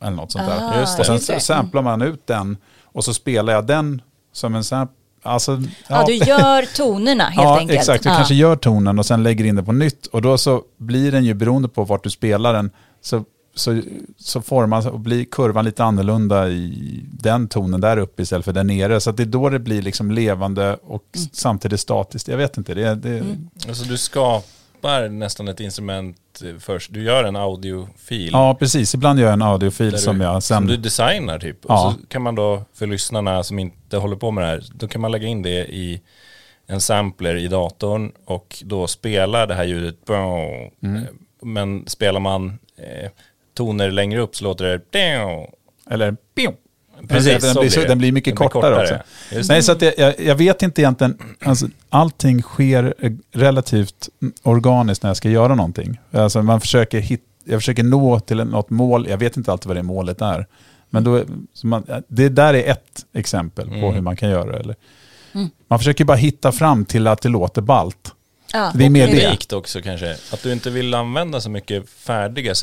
[0.03, 0.81] eller något sånt där.
[0.81, 1.01] Just det.
[1.01, 4.65] Och sen just så samplar man ut den och så spelar jag den som en
[4.65, 4.95] sample.
[5.23, 7.79] Alltså, Ja, du gör tonerna helt ja, enkelt.
[7.81, 8.03] exakt.
[8.03, 8.15] Du Ja.
[8.17, 10.07] kanske gör tonen och sen lägger in den på nytt.
[10.07, 12.71] Och då så blir den ju, beroende på vart du spelar den,
[13.01, 13.25] så,
[13.59, 13.81] så,
[14.19, 18.65] så formas och blir kurvan lite annorlunda i den tonen där uppe istället för där
[18.65, 19.01] nere.
[19.01, 21.29] Så att det är då det blir liksom levande och Mm.
[21.33, 22.29] samtidigt statiskt.
[22.29, 23.23] Jag vet inte, det, det,
[23.69, 26.93] Alltså du skapar nästan ett instrument eh, först.
[26.93, 28.31] Du gör en audiofil.
[28.33, 28.95] Ja, precis.
[28.95, 30.57] Ibland gör jag en audiofil där som du, jag sen...
[30.57, 31.59] som du designar typ.
[31.69, 31.87] Ja.
[31.87, 34.89] Och så kan man då, för lyssnarna som inte håller på med det här, då
[34.89, 36.01] kan man lägga in det i
[36.67, 40.09] en sampler i datorn och då spela det här ljudet.
[40.83, 41.05] Mm.
[41.43, 43.11] Men spelar man eh,
[43.59, 45.47] toner längre upp så låter det...
[45.91, 46.17] Eller...
[47.09, 47.89] Precis, den, blir, så, blir det.
[47.89, 49.03] den blir mycket Den blir kortare, kortare.
[49.39, 49.53] också.
[49.53, 54.09] Nej, så att jag, jag, vet inte egentligen, alltså, allting sker eh, relativt
[54.43, 56.01] organiskt när jag ska göra någonting.
[56.11, 59.77] Alltså, man försöker hit, jag försöker nå till något mål, jag vet inte alltid vad
[59.77, 60.47] det målet är.
[60.91, 63.95] Men då, så man, det där är ett exempel på Mm.
[63.95, 64.59] hur man kan göra.
[64.59, 64.77] Eller,
[65.69, 68.15] Man försöker bara hitta fram till att det låter balt.
[68.53, 68.73] Ja.
[68.75, 69.57] Det är mer det.
[69.57, 70.17] Också kanske.
[70.33, 72.55] Att du inte vill använda så mycket färdiga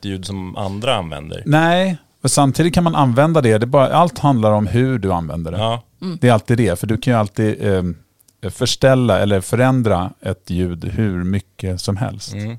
[0.00, 1.42] syntljud som andra använder.
[1.46, 3.58] Nej, och samtidigt kan man använda det.
[3.58, 5.58] det är bara, allt handlar om hur du använder det.
[5.58, 5.82] Ja,
[6.20, 7.82] Det är alltid det, för du kan ju alltid eh,
[8.50, 12.32] förställa eller förändra ett ljud hur mycket som helst.
[12.34, 12.56] mm.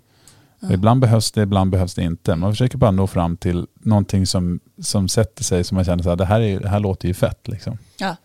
[0.62, 2.36] Och Ibland behövs det, ibland behövs det inte.
[2.36, 6.10] Man försöker bara nå fram till någonting som, som sätter sig, som man känner så
[6.10, 7.48] här, det här, är, det här låter ju fett.
[7.48, 7.78] Liksom.
[7.98, 8.16] Ja.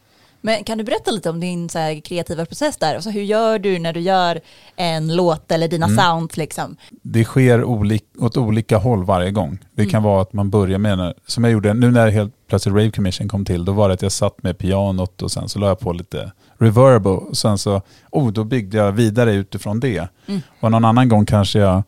[0.47, 2.95] Men kan du berätta lite om din så här, kreativa process där?
[2.95, 4.41] Alltså, hur gör du när du gör
[4.77, 5.97] en låt eller dina Mm.
[5.99, 6.37] sounds?
[6.37, 6.77] Liksom?
[7.03, 9.59] Det sker olik, åt olika håll varje gång.
[9.75, 12.91] Det kan vara att man börjar med, som jag gjorde, nu när helt plötsligt Rave
[12.91, 15.67] Commission kom till, då var det att jag satt med pianot och sen så la
[15.67, 20.09] jag på lite reverb och sen så, oh, då byggde jag vidare utifrån det.
[20.61, 21.83] Och någon annan gång kanske jag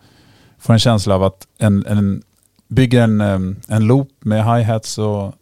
[0.58, 2.22] får en känsla av att en, en
[2.68, 3.20] bygger en,
[3.68, 5.34] en loop med hi-hats och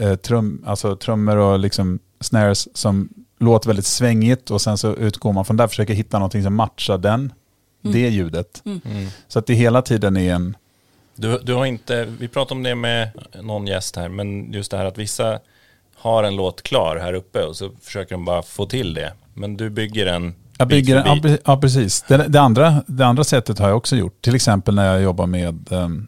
[0.00, 3.08] eh, trum, alltså trummor och liksom snares som
[3.38, 6.54] låter väldigt svängigt och sen så utgår man från där och försöker hitta någonting som
[6.54, 7.32] matchar den,
[7.82, 8.62] det ljudet.
[8.64, 8.80] Mm.
[9.28, 10.56] Så att det hela tiden är en...
[11.16, 13.08] Du, du har inte, vi pratade om det med
[13.42, 15.38] någon gäst här, men just det här att vissa
[15.96, 19.12] har en låt klar här uppe och så försöker de bara få till det.
[19.34, 21.40] Men du bygger en Jag bit bygger, för bit.
[21.44, 22.04] ja, precis.
[22.08, 24.22] Det, det, andra, det andra sättet har jag också gjort.
[24.22, 26.06] Till exempel när jag jobbar med, ehm,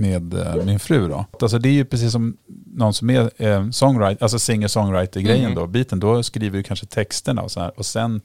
[0.00, 1.08] med eh, min fru.
[1.08, 1.24] Då.
[1.40, 2.36] Alltså det är ju precis som
[2.74, 5.54] någon som är eh, songwriter, alltså singer-songwriter-grejen Mm.
[5.54, 6.00] då, biten.
[6.00, 7.72] Då skriver du kanske texterna och så här.
[7.76, 8.20] Och sen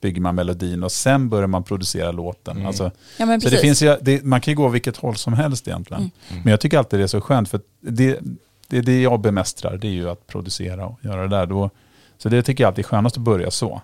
[0.00, 2.56] bygger man melodin och sen börjar man producera låten.
[2.56, 2.66] Mm.
[2.66, 5.32] Alltså, Ja, men så det finns ju, det, man kan ju gå vilket håll som
[5.32, 6.10] helst egentligen.
[6.30, 6.42] Mm.
[6.42, 8.18] Men jag tycker alltid det är så skönt för det,
[8.68, 11.46] det, det jag bemästrar det är ju att producera och göra det där.
[11.46, 11.70] Då,
[12.18, 13.82] så det tycker jag alltid är skönast att börja så.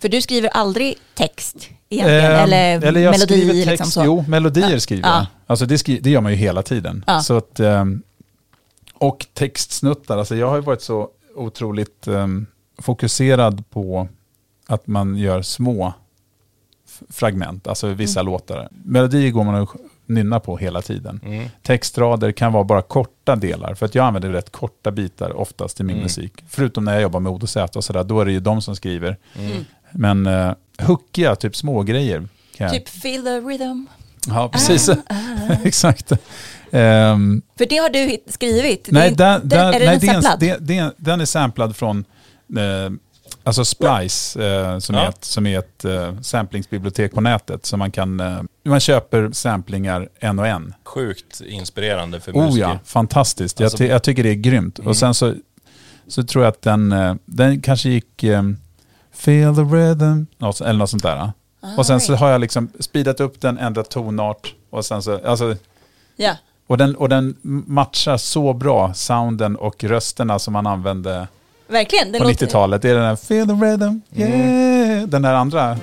[0.00, 3.18] För du skriver aldrig text egentligen, Ehm, eller, jag melodi.
[3.24, 4.04] skriver text, liksom så.
[4.04, 4.80] Jo, melodier Ja.
[4.80, 5.16] skriver jag.
[5.16, 5.26] Ja.
[5.46, 7.04] Alltså det, skri, det gör man ju hela tiden.
[7.06, 7.20] Ja.
[7.20, 8.02] Så att, ehm,
[8.94, 12.46] och textsnuttar, alltså jag har ju varit så otroligt ehm,
[12.78, 14.08] fokuserad på
[14.66, 15.92] att man gör små
[17.10, 18.32] fragment, alltså vissa Mm.
[18.32, 18.68] låtar.
[18.70, 19.70] Melodier går man och
[20.10, 21.20] nynnar på hela tiden.
[21.24, 21.48] Mm.
[21.62, 25.82] Textrader kan vara bara korta delar, för att jag använder rätt korta bitar oftast i
[25.82, 26.02] min Mm.
[26.02, 26.32] musik.
[26.48, 29.16] Förutom när jag jobbar med ODZ och sådär, då är det ju de som skriver.
[29.38, 29.64] Mm.
[29.92, 33.86] Men uh, hookiga, typ små grejer kan jag Typ feel the rhythm.
[34.26, 34.88] Ja, precis.
[34.88, 34.94] Ah,
[35.64, 36.12] Exakt.
[36.70, 38.84] Ehm, För det har du skrivit.
[38.84, 40.40] Det är nej, inte- den, den, är nej den det är en, samplad?
[40.40, 42.04] det, det, den är samplad från
[42.56, 42.90] eh,
[43.44, 45.02] alltså Splice, eh, som, Ja.
[45.04, 47.66] är ett, som är ett eh, samplingsbibliotek på nätet.
[47.66, 50.74] Så man, kan, eh, man köper samplingar en och en.
[50.84, 52.68] Sjukt inspirerande för Oh musiker.
[52.68, 53.60] ja, fantastiskt.
[53.60, 54.78] Alltså- jag, ty, jag tycker det är grymt.
[54.78, 54.88] Mm.
[54.88, 55.34] Och sen så,
[56.08, 58.42] så tror jag att den, eh, den kanske gick eh,
[59.12, 61.32] Feel the rhythm, något, eller något sånt där.
[61.76, 65.56] och sen så har jag liksom speedat upp den, ändrat tonart och sen så, alltså
[66.16, 66.36] Ja.
[66.66, 71.28] Och den, och den matchar så bra sounden och rösterna som man använde
[71.68, 72.12] Verkligen.
[72.12, 72.82] På låter- 90-talet.
[72.82, 75.06] Det är den där Feel the rhythm, yeah.
[75.08, 75.76] Den där andra.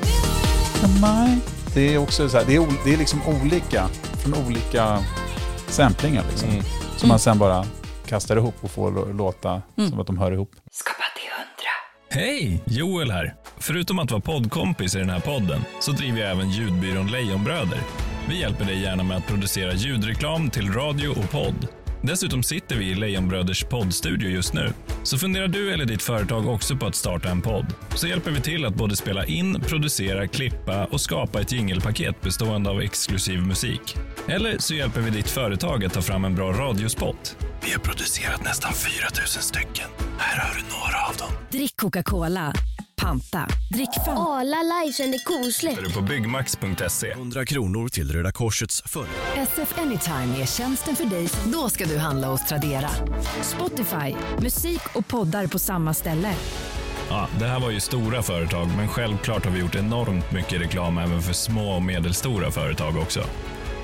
[1.78, 3.88] Det är också så här, det är, det är liksom olika
[4.24, 5.00] från olika
[5.68, 6.50] samplingar liksom.
[6.50, 6.64] Mm.
[6.96, 7.66] Som man sen bara
[8.08, 10.52] kastar ihop och får lå- låta som att de hör ihop.
[10.72, 12.22] Skapa till hundra.
[12.26, 12.64] Hej!
[12.66, 13.36] Joel här.
[13.58, 17.80] Förutom att vara poddkompis i den här podden så driver jag även ljudbyrån Lejonbröder.
[18.30, 21.68] Vi hjälper dig gärna med att producera ljudreklam till radio och podd.
[22.08, 24.74] Dessutom sitter vi i Lejonbröders poddstudio just nu.
[25.04, 27.66] Så funderar du eller ditt företag också på att starta en podd?
[27.96, 32.70] Så hjälper vi till att både spela in, producera, klippa och skapa ett jingelpaket bestående
[32.70, 33.96] av exklusiv musik.
[34.28, 37.38] Eller så hjälper vi ditt företag att ta fram en bra radiospot.
[37.66, 39.90] Vi har producerat nästan 4000 stycken.
[40.18, 41.32] Här har du några av dem.
[41.52, 42.54] Drick Coca-Cola.
[43.02, 43.48] Panta.
[43.72, 44.22] Drick Fanta.
[44.22, 45.78] Arla livesänder kosläpp.
[45.78, 47.12] Är du på byggmax.se.
[47.12, 49.08] 100 kronor till Röda Korsets förra.
[49.36, 51.30] SF Anytime är tjänsten för dig.
[51.46, 52.90] Då ska du handla hos Tradera.
[53.42, 56.34] Spotify, musik och poddar på samma ställe.
[57.10, 60.98] Ja, det här var ju stora företag, men självklart har vi gjort enormt mycket reklam
[60.98, 63.24] även för små och medelstora företag också.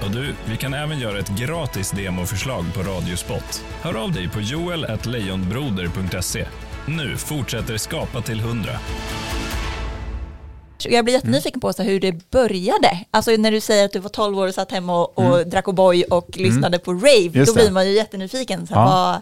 [0.04, 3.64] Och du, vi kan även göra ett gratis demoförslag på Radiospot.
[3.82, 6.48] Hör av dig på joel.lejonbroder.se.
[6.86, 8.70] Nu fortsätter Skapa till 100.
[10.86, 13.00] Jag blir jättenyfiken på så hur det började.
[13.12, 15.66] Alltså när du säger att du var 12 år och satt hemma och, och drack
[15.66, 17.34] O'boy och lyssnade på rave, Mm.
[17.34, 17.72] Just då blir det.
[17.72, 18.68] man ju jättenyfiken.
[18.68, 18.86] Så Ja.
[18.86, 19.22] vad,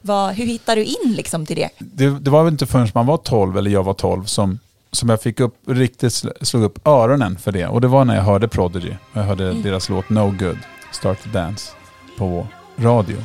[0.00, 1.68] vad, hur hittar du in liksom till det?
[1.78, 4.58] Det, det var väl inte förrän man var 12, eller jag var 12, som,
[4.92, 7.66] som jag fick upp, riktigt sl- slog upp öronen för det.
[7.66, 8.92] Och det var när jag hörde Prodigy.
[9.12, 10.58] Jag hörde deras låt No Good,
[10.92, 11.70] Start to Dance,
[12.18, 13.16] på radio.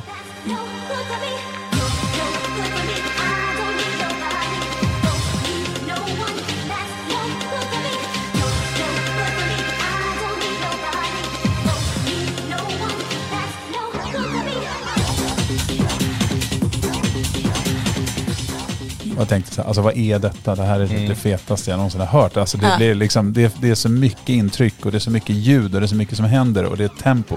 [19.18, 20.54] Jag tänkte så här, alltså vad är detta?
[20.54, 21.08] Det här är Mm.
[21.08, 22.36] det fetaste jag någonsin har hört.
[22.36, 22.76] Alltså det, Ja.
[22.76, 25.80] blir liksom, det, det är så mycket intryck och det är så mycket ljud och
[25.80, 27.36] det är så mycket som händer och det är tempo.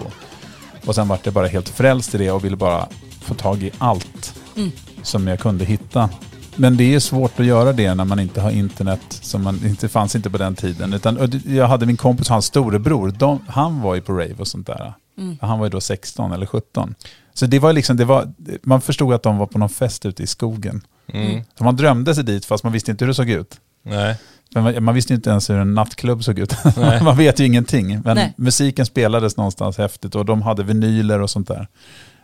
[0.85, 2.87] Och sen vart jag bara helt frälst i det och ville bara
[3.21, 4.71] få tag i allt Mm.
[5.03, 6.09] som jag kunde hitta.
[6.55, 9.89] Men det är svårt att göra det när man inte har internet, som man inte
[9.89, 10.93] fanns inte på den tiden.
[10.93, 14.67] Utan, jag hade min kompis, hans storebror, de, han var ju på rave och sånt
[14.67, 14.93] där.
[15.17, 15.37] Mm.
[15.41, 16.95] Han var ju då 16 eller 17.
[17.33, 20.23] Så det var liksom, det var, man förstod att de var på någon fest ute
[20.23, 20.81] i skogen.
[21.13, 21.43] Mm.
[21.57, 23.59] Så man drömde sig dit fast man visste inte hur det såg ut.
[23.83, 24.17] Nej.
[24.53, 26.55] Men man, man visste ju inte ens hur en nattklubb såg ut.
[26.77, 27.03] Nej.
[27.03, 28.01] man vet ju ingenting.
[28.01, 28.33] Men Nej.
[28.37, 31.67] musiken spelades någonstans häftigt och de hade vinyler och sånt där.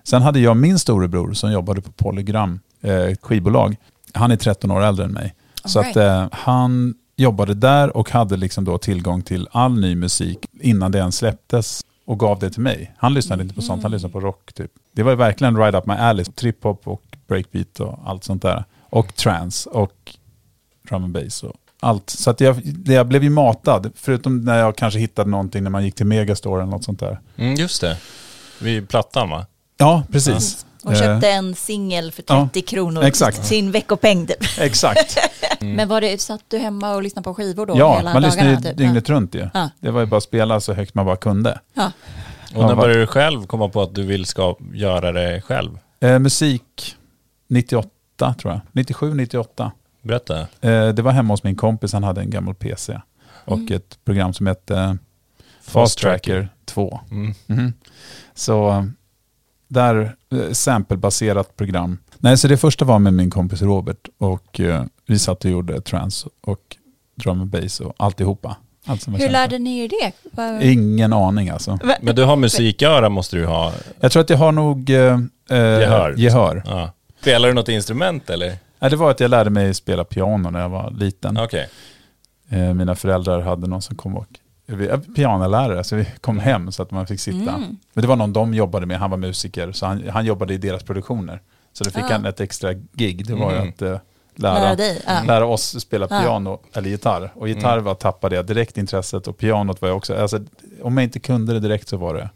[0.04, 3.76] Sen hade jag min storebror som jobbade på Polygram eh, skivbolag.
[4.14, 5.36] Han är 13 år äldre än mig.
[5.66, 9.96] Så All att eh, han jobbade där och hade liksom då tillgång till all ny
[9.96, 12.94] musik innan det ens släpptes och gav det till mig.
[12.98, 14.72] Han lyssnade inte på sånt, han lyssnade på rock typ.
[14.92, 16.26] Det var ju verkligen right up my alley.
[16.26, 18.64] Trip-hop och breakbeat och allt sånt där.
[18.90, 19.94] Och trance och
[20.90, 22.10] drum and bass och allt.
[22.10, 25.84] Så att jag, jag blev ju matad, förutom när jag kanske hittade någonting när man
[25.86, 27.20] gick till Megastore eller något sånt där.
[27.38, 27.98] Mm, just det.
[28.62, 29.46] Vid plattan va?
[29.78, 30.66] Ja, precis.
[30.84, 33.46] Och Eh, köpte en singel för ja, 30 kronor, exakt.
[33.46, 34.38] sin veckopeng typ.
[34.60, 35.18] Exakt.
[35.60, 38.50] Men var det, satt du hemma och lyssnade på skivor då Ja, hela man lyssnade
[38.50, 38.62] dagarna?
[38.70, 38.78] typ?
[38.78, 39.50] dygnet runt ju.
[39.54, 39.70] Ja.
[39.80, 41.60] Det var ju bara att spela så högt man bara kunde.
[41.74, 41.92] Ja.
[42.56, 45.80] Och när Ja, började du själv komma på att du vill ska göra det själv?
[46.00, 46.96] Eh, musik
[47.54, 48.60] 98 tror jag.
[48.72, 49.72] 97, 98.
[50.02, 50.40] Berätta.
[50.40, 53.00] Eh, det var hemma hos min kompis, han hade en gammal PC.
[53.46, 53.74] Och Mm.
[53.76, 54.98] ett program som hette
[55.62, 57.00] Fast Fast Tracker 2.
[57.12, 57.34] Mm.
[57.48, 57.74] Mhm.
[58.34, 58.84] Så eh,
[59.68, 61.98] där, eh, samplebaserat program.
[62.18, 65.82] Nej, så det första var med min kompis Robert och eh, vi satt och gjorde
[65.82, 66.78] trance och
[67.16, 68.58] drum and bass och alltihopa.
[68.86, 70.66] Allt Hur lärde ni er det?
[70.72, 71.80] Ingen aning alltså.
[72.02, 73.74] Men du har musiköra måste du ha.
[74.00, 75.20] Jag tror att jag har nog eh, eh,
[75.58, 76.16] Gehör.
[76.18, 76.64] gehör.
[76.66, 76.92] Ja.
[77.24, 78.48] Spelar du något instrument eller?
[78.80, 81.38] Nej, det var att jag lärde mig spela piano när jag var liten.
[81.38, 81.70] Okej.
[82.50, 84.26] Eh, mina föräldrar hade någon som kom och
[84.66, 87.52] vi- eh, pianolärare, så vi kom hem så att man fick sitta.
[87.52, 87.78] Mm.
[87.94, 90.58] Men det var någon de jobbade med, han var musiker, så han, han jobbade i
[90.58, 91.42] deras produktioner.
[91.74, 92.12] Så då fick Ah.
[92.12, 93.70] han ett extra gig, det var Mm.
[93.70, 93.98] att eh,
[94.36, 95.02] lära, Lära dig?
[95.08, 95.22] Ja.
[95.28, 97.32] lära oss spela piano eller gitarr.
[97.36, 100.40] Och gitarr var tappade jag direkt intresset och pianot var jag också, alltså,
[100.82, 102.30] om jag inte kunde det direkt så var det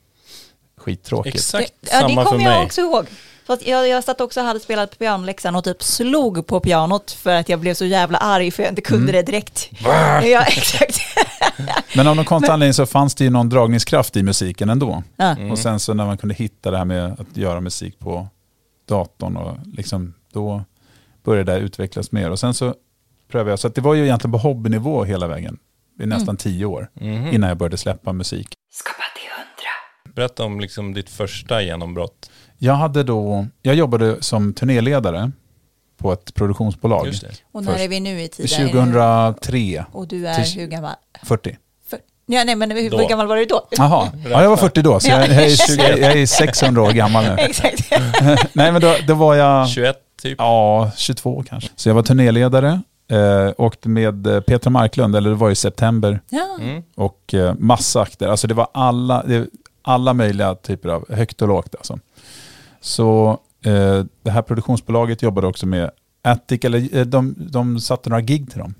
[0.77, 1.35] skittråkigt.
[1.35, 2.65] Exakt Det, ja, det samma för kommer jag mig.
[2.65, 3.05] också ihåg.
[3.47, 7.11] Fast jag, jag satt också och hade spelat på pianoläxan och typ slog på pianot
[7.11, 9.15] för att jag blev så jävla arg för jag inte kunde Mm.
[9.15, 9.69] det direkt.
[10.23, 10.99] Ja, exakt.
[11.95, 15.03] Men av någon konstig anledning så fanns det ju någon dragningskraft i musiken ändå.
[15.15, 15.25] Ja.
[15.25, 15.51] Mm.
[15.51, 18.27] Och sen så när man kunde hitta det här med att göra musik på
[18.87, 20.63] datorn och liksom då
[21.23, 22.31] började det utvecklas mer.
[22.31, 22.75] Och sen så
[23.31, 25.57] prövade jag, så att det var ju egentligen på hobbynivå hela vägen.
[26.01, 27.27] I nästan tio år Mhm.
[27.33, 28.47] innan jag började släppa musik.
[28.73, 30.13] Skapa till hundra.
[30.15, 32.29] Berätta om liksom ditt första genombrott.
[32.57, 35.31] Jag hade då, jag jobbade som turnéledare
[35.97, 37.07] på ett produktionsbolag.
[37.07, 37.29] Just det.
[37.51, 37.83] Och när Först.
[37.83, 38.67] är vi nu i tiden?
[38.67, 40.93] 2003, Och du är hur gammal?
[41.23, 41.57] 40.
[41.89, 42.97] För, ja, nej, men hur, Då.
[42.97, 43.67] hur gammal var du då?
[43.71, 46.91] Jaha, ja, jag var 40 då, så jag, jag, är, 20, jag är 600 år
[46.91, 47.29] gammal nu.
[47.37, 47.91] Exakt.
[48.53, 49.69] Nej men då, då var jag...
[49.69, 50.35] 21 typ.
[50.37, 51.69] Ja, 22 kanske.
[51.75, 56.21] Så jag var turnéledare, eh, åkte med eh, Petra Marklund, eller det var i september,
[56.29, 56.57] Ja.
[56.61, 56.83] Mm.
[56.95, 58.27] och eh, massa akter.
[58.27, 59.47] Alltså det var alla, det,
[59.81, 61.99] alla möjliga typer av, högt och lågt alltså.
[62.81, 68.21] Så eh, det här produktionsbolaget jobbade också med Attic, eller eh, de, de satte några
[68.21, 68.73] gig till dem.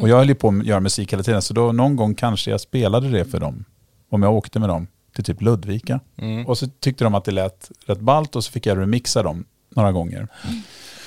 [0.00, 2.50] Och jag höll ju på att göra musik hela tiden, så då någon gång kanske
[2.50, 3.64] jag spelade det för dem.
[4.10, 6.00] Om jag åkte med dem till typ Ludvika.
[6.16, 6.46] Mm.
[6.46, 9.44] Och så tyckte de att det lät rätt ballt och så fick jag remixa dem
[9.76, 10.28] några gånger.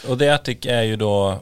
[0.09, 1.39] Och The Attic är ju då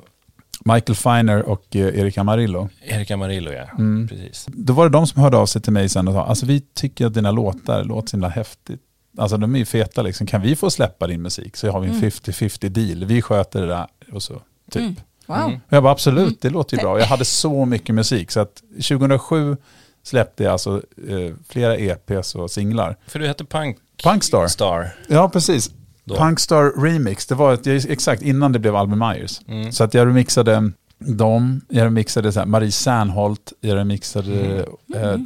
[0.66, 2.70] Michael Feiner och eh, Erik Amarillo.
[2.84, 3.66] Erik Amarillo ja.
[3.78, 4.08] Mm.
[4.08, 4.46] Precis.
[4.48, 6.60] Då var det de som hörde av sig till mig sen och sa, alltså vi
[6.60, 8.82] tycker att dina låtar låter så himla häftigt.
[9.18, 11.88] Alltså de är ju feta liksom, kan vi få släppa din musik så har vi
[11.88, 13.06] en 50-50 deal.
[13.06, 14.82] Vi sköter det där och så, typ.
[14.82, 14.96] Mm.
[15.26, 15.54] Wow.
[15.68, 17.00] Och jag bara absolut, det låter ju bra.
[17.00, 19.58] Jag hade så mycket musik så att 2007
[20.04, 22.98] släppte jag alltså eh, flera EPs och singlar.
[23.08, 24.48] För du hette Punk Punkstar.
[24.48, 24.96] Star.
[25.08, 25.72] Ja, precis.
[26.04, 26.16] Då.
[26.16, 29.42] Punkstar Remix, det var ett, exakt innan det blev Albin Myers.
[29.48, 29.72] Mm.
[29.72, 35.18] Så att jag remixade dem, jag remixade så här, Marie Serneholt, jag remixade eh,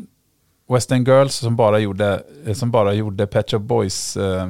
[0.69, 4.47] West End Girls som bara gjorde, eh, som bara gjorde Pet Shop Boys eh,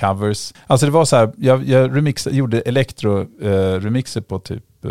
[0.00, 0.54] covers.
[0.66, 4.90] Alltså det var så här, jag, jag remixade, gjorde elektro-remixer på typ eh,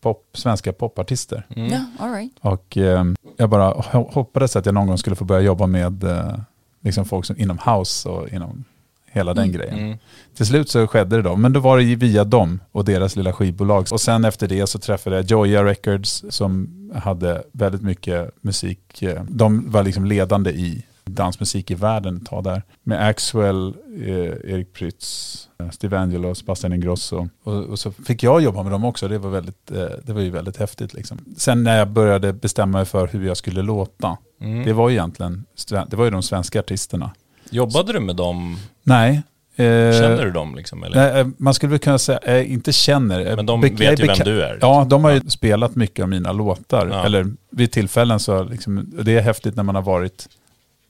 [0.00, 1.46] pop, svenska popartister.
[1.56, 1.72] Mm.
[1.72, 2.32] Ja, all right.
[2.40, 3.04] Och eh,
[3.36, 6.34] jag bara ho- hoppades att jag någon gång skulle få börja jobba med eh,
[6.80, 8.64] liksom folk som, inom house och inom
[9.14, 9.78] hela den grejen.
[9.78, 9.98] Mm.
[10.36, 13.32] Till slut så skedde det då, men då var det via dem och deras lilla
[13.32, 13.86] skivbolag.
[13.92, 19.02] Och sen efter det så träffade jag Joya Records som hade väldigt mycket musik.
[19.02, 22.62] eh, De var liksom ledande i dansmusik i världen tag där.
[22.82, 23.74] Med Axwell,
[24.06, 27.28] eh, Erik Prytz, eh, Steve Angelo, Sebastian Ingrosso.
[27.44, 30.20] Och, och så fick jag jobba med dem också, det var, väldigt, eh, det var
[30.20, 30.94] ju väldigt häftigt.
[30.94, 31.18] Liksom.
[31.36, 34.64] Sen när jag började bestämma mig för hur jag skulle låta, Mm.
[34.64, 35.44] det var ju egentligen
[35.88, 37.10] det var ju de svenska artisterna.
[37.54, 38.58] Jobbade du med dem?
[38.82, 39.22] Nej.
[39.56, 39.64] eh,
[40.00, 40.82] Känner du dem liksom?
[40.84, 40.96] Eller?
[41.12, 43.36] Nej, eh, man skulle väl kunna säga, eh, inte känner.
[43.36, 44.70] Men de vet ju vem du är, liksom.
[44.70, 46.86] Ja, de har ju spelat mycket av mina låtar.
[46.92, 47.04] Ja.
[47.06, 50.28] Eller vid tillfällen så, liksom, det är häftigt när man har varit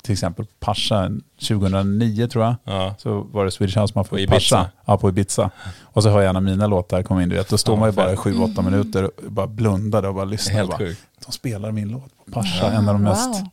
[0.02, 1.10] till exempel Pascha
[1.48, 2.54] 2009 tror jag.
[2.64, 2.94] Ja.
[2.98, 4.34] Så var det Swedish House På Ibiza.
[4.56, 4.70] Pascha.
[4.84, 5.50] Ja, på Ibiza.
[5.82, 7.48] Och så hör jag en av mina låtar komma in, du vet.
[7.48, 8.24] Då står Ja, man ju bara i fett.
[8.24, 10.56] 7-8 minuter och bara blundade och bara lyssnade.
[10.58, 11.00] Helt bara, sjukt.
[11.26, 13.48] De spelar min låt på Pascha, en av de mest, Wow.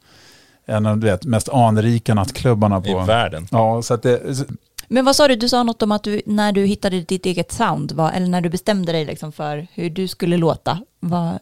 [0.66, 2.90] En av, vet, mest anrika nattklubbarna på...
[2.90, 3.48] I världen.
[3.52, 4.46] Ja, så att det, så-
[4.88, 7.52] Men vad sa du, du sa något om att du, när du hittade ditt eget
[7.52, 11.40] sound, var, eller när du bestämde dig liksom för hur du skulle låta, var,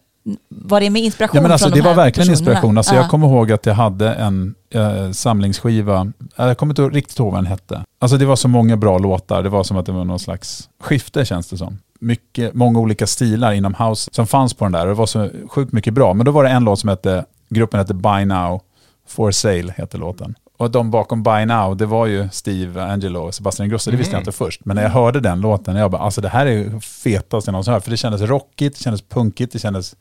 [0.50, 2.52] var det med inspiration Ja, men alltså, från det de här var verkligen personerna?
[2.52, 2.78] inspiration.
[2.78, 3.02] Alltså, Ja.
[3.02, 7.38] Jag kommer ihåg att jag hade en eh, samlingsskiva, jag kommer inte riktigt ihåg vad
[7.44, 7.84] den hette.
[8.00, 10.70] Alltså det var så många bra låtar, det var som att det var någon slags
[10.84, 11.80] skifte känns det som.
[12.02, 15.30] Mycket, många olika stilar inom house som fanns på den där och det var så
[15.50, 16.14] sjukt mycket bra.
[16.14, 18.62] Men då var det en låt som hette, gruppen hette By Now,
[19.10, 20.36] For Sale heter låten.
[20.58, 24.16] Och de bakom By Now, det var ju Steve Angelo och Sebastian Ingrosso, det visste
[24.16, 24.66] jag inte först.
[24.66, 27.74] Men när jag hörde den låten, jag bara, alltså det här är fetast jag någonsin
[27.74, 27.84] hört.
[27.84, 29.96] För det kändes rockigt, det kändes punkigt, det kändes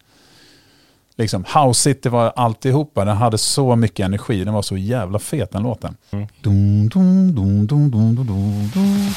[1.16, 3.04] liksom houseigt, det var alltihopa.
[3.04, 5.96] Den hade så mycket energi, den var så jävla fet den låten.
[6.42, 9.12] Dum, dum, dum, dum, dum, dum, dum, dum, dum.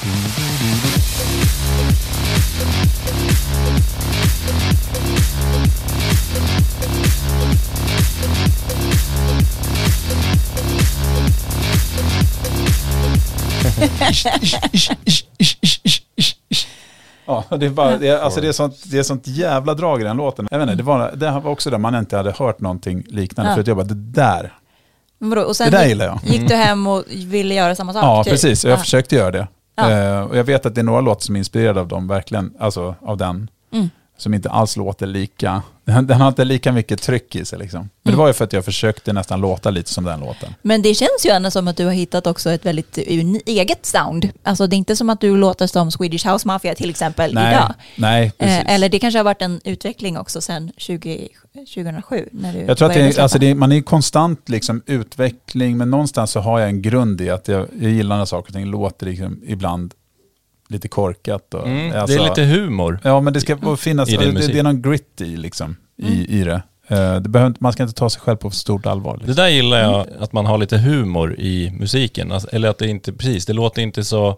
[17.25, 20.01] Ja, det är, bara, det är, alltså det, är sånt, det är sånt jävla drag
[20.01, 20.47] i den låten.
[20.51, 23.51] Jag vet inte, det, var, det var också där man inte hade hört någonting liknande.
[23.51, 23.55] Ja.
[23.55, 24.53] För att jag bara, det där,
[25.47, 26.19] och sen det där gillar jag.
[26.23, 28.03] Gick du hem och ville göra samma sak?
[28.03, 28.33] Ja, typ?
[28.33, 28.65] precis.
[28.65, 28.77] Jag Ja.
[28.77, 29.47] försökte göra det.
[29.75, 29.91] Ja.
[29.91, 32.53] Eh, och jag vet att det är några låtar som är inspirerade av dem, verkligen.
[32.59, 33.49] Alltså av den.
[33.73, 33.89] Mm.
[34.21, 35.61] Som inte alls låter lika...
[35.85, 37.79] Den, har inte lika mycket tryck i sig liksom.
[37.79, 38.19] Men det Mm.
[38.19, 40.53] var ju för att jag försökte nästan låta lite som den låten.
[40.61, 42.97] Men det känns ju ändå som att du har hittat också ett väldigt
[43.45, 44.29] eget sound.
[44.43, 47.53] Alltså det är inte som att du låter som Swedish House Mafia till exempel Nej,
[47.55, 47.73] idag.
[47.95, 48.65] nej precis.
[48.67, 51.27] Eh, eller det kanske har varit en utveckling också sedan 20,
[51.75, 55.91] 2007 när du Jag tror att det, alltså det, man är konstant liksom utveckling, men
[55.91, 58.65] någonstans så har jag en grund i att jag, jag gillar när saker och ting
[58.65, 59.93] låter liksom ibland
[60.71, 61.53] lite korkat.
[61.53, 62.99] Och, Mm, alltså- det är lite humor.
[63.03, 66.39] Ja, men det ska finnas, I din det, det är någon grit i, liksom, i,
[66.39, 66.61] i det.
[66.87, 69.13] Eh, det behöver, man ska inte ta sig själv på för stort allvar.
[69.13, 69.35] Det Liksom.
[69.35, 72.31] där gillar jag, att man har lite humor i musiken.
[72.31, 74.37] Alltså, eller att det inte, precis, det låter inte så...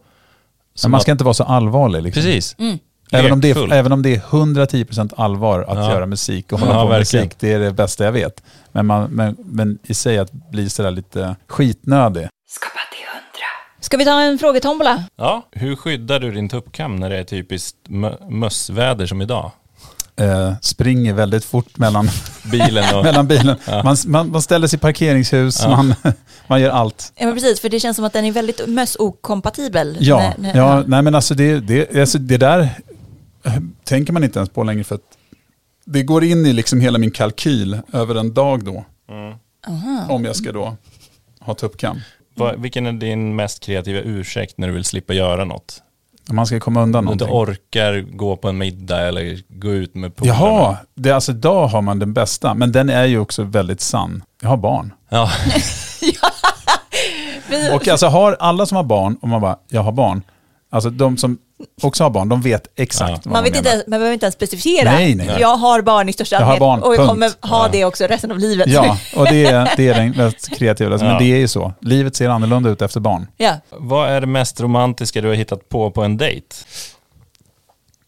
[0.84, 2.04] Men man ska att, inte vara så allvarlig.
[2.04, 2.24] Liksom.
[2.24, 2.56] Precis.
[2.60, 2.78] Mm.
[3.12, 5.92] Även, om det är, även om det är 110% allvar att Ja.
[5.92, 7.26] göra musik och hålla Ja, på med verkligen.
[7.26, 8.44] musik, det är det bästa jag vet.
[8.72, 12.28] Men, man, men, men i sig att bli sådär lite skitnödig.
[12.50, 12.93] Skapa till hundra.
[13.84, 15.04] Ska vi ta en frågetombola?
[15.16, 15.48] Ja.
[15.52, 19.52] Hur skyddar du din tuppkam när det är typiskt mö- mössväder som idag?
[20.16, 22.10] Eh, springer väldigt fort mellan,
[22.52, 23.04] Bilen och...
[23.04, 23.56] mellan bilen.
[23.68, 23.84] Ja.
[23.84, 25.70] Man, man, man ställer sig i parkeringshus, Ja.
[25.70, 25.96] man,
[26.48, 27.14] man gör allt.
[27.16, 29.98] Ja men precis, för det känns som att den är väldigt mössokompatibel.
[30.00, 32.60] Ja, När- när- ja nej men alltså det, det, alltså det där
[33.46, 35.18] eh, tänker man inte ens på längre för att
[35.86, 38.86] det går in i liksom hela min kalkyl över en dag då.
[39.68, 40.06] Aha.
[40.10, 40.78] Om jag ska då
[41.40, 42.00] ha tuppkam.
[42.36, 45.80] Vad- vilken är din mest kreativa ursäkt när du vill slippa göra något?
[46.32, 47.54] Man ska komma undan Om du inte någonting.
[47.54, 50.40] orkar gå på en middag eller gå ut med polarna.
[50.40, 52.54] Jaha, det, alltså idag har man den bästa.
[52.54, 54.24] Men den är ju också väldigt sann.
[54.42, 54.94] Jag har barn.
[55.10, 55.30] Ja,
[57.76, 60.22] Och alltså har alla som har barn, och man bara, jag har barn.
[60.74, 61.38] Alltså de som
[61.82, 63.16] också har barn, de vet exakt Ja.
[63.16, 63.72] vad Man, man vet inte, menar.
[63.76, 64.92] ens- man behöver inte ens specificera.
[64.92, 65.38] Nej, nej.
[65.40, 67.10] Jag har barn i största allmänhet barn, och jag punkt.
[67.10, 67.70] kommer ha Ja.
[67.72, 68.68] det också resten av livet.
[68.70, 70.92] Ja, och det är, det är den mest kreativa.
[70.98, 71.04] Ja.
[71.04, 71.74] Men det är ju så.
[71.82, 73.28] Livet ser annorlunda ut efter barn.
[73.38, 73.54] ja.
[73.70, 76.56] vad är det mest romantiska du har hittat på på en dejt?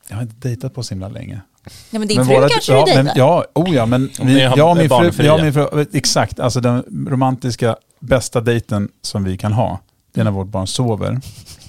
[0.09, 1.41] Jag har inte dejtat på så himla länge.
[1.89, 3.19] Ja, men din Men fru våra- kanske ja, du men, dejtar?
[3.19, 6.59] ja, oh ja, men vi, jag och min fru, jag och min fru, exakt, alltså
[6.59, 9.79] den romantiska bästa dejten som vi kan ha,
[10.13, 11.19] det är när vårt barn sover.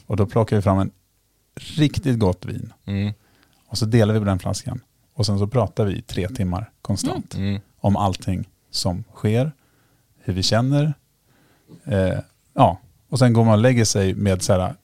[0.06, 0.90] Och då plockar vi fram en
[1.54, 2.72] riktigt gott vin.
[2.84, 3.12] Mm.
[3.66, 4.80] Och så delar vi på den flaskan.
[5.14, 7.60] Och sen så pratar vi i tre timmar konstant Mm.
[7.80, 9.52] om allting som sker,
[10.18, 10.94] hur vi känner.
[11.84, 12.18] Eh,
[12.54, 12.78] ja,
[13.08, 14.74] och sen går man och lägger sig med så här,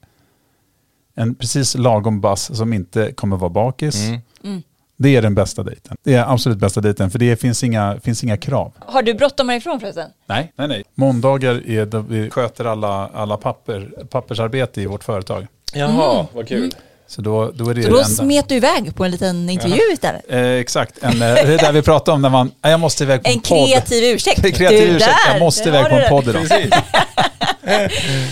[1.15, 4.09] en precis lagom bass som inte kommer vara bakis.
[4.43, 4.63] Mm.
[5.03, 5.97] Det är den bästa dejten.
[6.05, 8.73] Det är absolut bästa dejten, för det finns inga, finns inga krav.
[8.79, 10.11] Har du bråttom härifrån förresten?
[10.27, 10.85] Nej, nej, nej.
[10.95, 15.47] Måndagar är då vi sköter alla, alla papper, pappersarbete i vårt företag.
[15.75, 16.71] Jaha, vad kul.
[17.07, 19.81] Så då, då är det Så det då smet du iväg på en liten intervju
[19.93, 20.23] istället?
[20.29, 23.23] Eh, exakt, en, eh, det är där vi pratar om när man, jag måste iväg
[23.23, 23.69] på en, En podd.
[23.69, 24.43] kreativ ursäkt.
[24.43, 26.09] Det är kreativ Du, ursäkt, där, jag måste iväg på en det.
[26.09, 26.43] podd idag.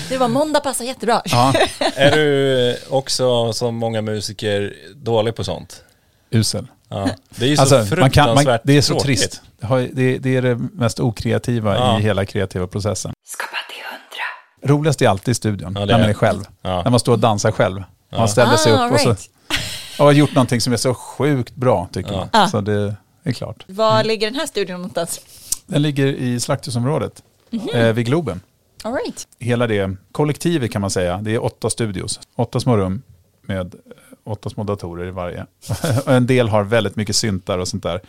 [0.09, 1.23] Det var måndag passar jättebra.
[1.25, 1.53] Ja,
[1.95, 5.83] Är du också som många musiker dålig på sånt?
[6.31, 6.66] Usel.
[6.89, 7.09] Ja.
[7.37, 8.14] Det är ju så Alltså, man fruktansvärt
[8.45, 9.07] kan, man, det är så tråkigt.
[9.07, 9.43] trist.
[9.61, 11.99] Det, det, det är det mest okreativa Ja.
[11.99, 13.12] i hela kreativa processen.
[13.24, 14.74] Skapa till hundra.
[14.74, 16.12] Roligast är alltid i studion, Ja, det när är man det.
[16.12, 16.41] är själv.
[16.62, 16.83] Ja.
[16.83, 17.83] När man står och dansar själv.
[18.12, 19.31] Man ställer sig Ah, upp och så right.
[19.99, 22.16] och har gjort någonting som är så sjukt bra, tycker Ja.
[22.18, 22.28] man.
[22.33, 22.49] Ah.
[22.49, 23.64] Så det är klart.
[23.68, 25.20] Var ligger den här studion någonstans?
[25.66, 27.22] Den ligger i Slakthusområdet,
[27.74, 28.41] eh, vid Globen.
[28.85, 29.26] All right.
[29.39, 32.20] Hela det kollektivet kan man säga, det är åtta studios.
[32.37, 33.03] Åtta små rum
[33.43, 33.74] med
[34.25, 35.47] åtta små datorer i varje.
[36.07, 38.01] Och en del har väldigt mycket syntar och sånt där.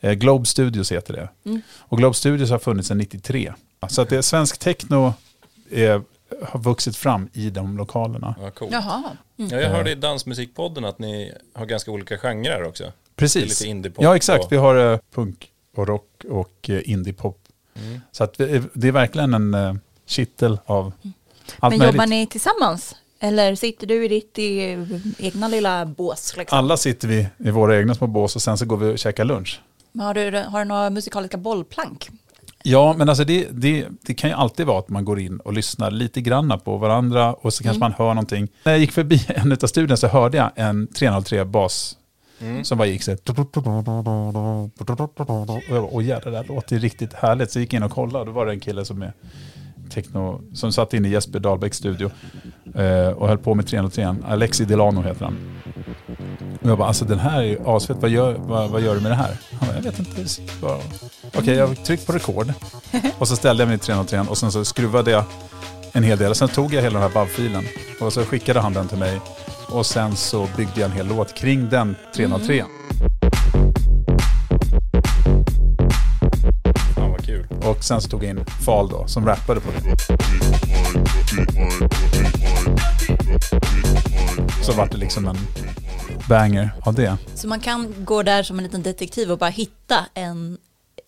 [0.00, 1.60] Eh, Globe Studios heter det.
[1.78, 3.52] Och Globe Studios har funnits sedan 93.
[3.88, 5.12] Så att det är svensk techno
[5.70, 6.02] är,
[6.44, 8.34] har vuxit fram i de lokalerna.
[8.42, 8.68] Ja, cool.
[8.72, 9.02] Jaha.
[9.36, 12.92] Ja, jag hörde i Dansmusikpodden att ni har ganska olika genrer också.
[13.16, 13.62] Precis.
[13.98, 14.44] Ja, exakt.
[14.44, 17.38] och- Vi har eh, punk och rock och eh, indiepop.
[17.74, 18.00] Mm.
[18.12, 19.74] Så att vi, det är verkligen en eh,
[20.06, 20.92] kittel av
[21.58, 21.94] allt Men möjligt.
[21.94, 22.96] jobbar ni tillsammans?
[23.20, 26.36] Eller sitter du i ditt eh, egna lilla bås?
[26.36, 26.58] Liksom?
[26.58, 29.24] Alla sitter vi i våra egna små bås och sen så går vi och käkar
[29.24, 29.60] lunch.
[29.92, 32.08] Men Har du, har du några musikaliska bollplank?
[32.62, 35.52] Ja, men alltså det, det, det kan ju alltid vara att man går in och
[35.52, 38.48] lyssnar lite granna på varandra och så kanske man hör någonting.
[38.64, 41.96] När jag gick förbi en av studierna så hörde jag en 303 bas
[42.62, 43.18] som bara gick så här.
[43.28, 43.38] Och
[45.76, 47.50] jag bara, åh jävlar, det här låter ju riktigt härligt.
[47.50, 49.12] Så jag gick in och kollade, då var det en kille som är
[49.90, 52.12] techno, som satt inne i Jesper Dahlbäcks studio eh,
[53.16, 54.14] och höll på med 303.
[54.28, 55.36] Alexi Delano heter han.
[56.62, 59.00] Och jag bara, alltså den här är ju asfett, vad gör, vad, vad gör du
[59.00, 59.36] med det här?
[59.60, 60.24] Han bara, jag vet inte.
[61.36, 62.52] Okej, jag tryckte på rekord.
[63.18, 65.24] Och så ställde jag mig i 303 och sen så skruvade jag
[65.92, 66.30] en hel del.
[66.30, 67.64] Och sen tog jag hela den här BAV-filen
[68.00, 69.20] och så skickade han den till mig.
[69.68, 72.64] Och sen så byggde jag en hel låt kring den 303.
[76.94, 77.46] Fan vad kul.
[77.62, 79.96] Och sen så tog jag in Fal då, som rappade på det.
[84.68, 85.36] Så vart det liksom en
[86.28, 87.16] banger av det.
[87.34, 90.58] Så man kan gå där som en liten detektiv och bara hitta en,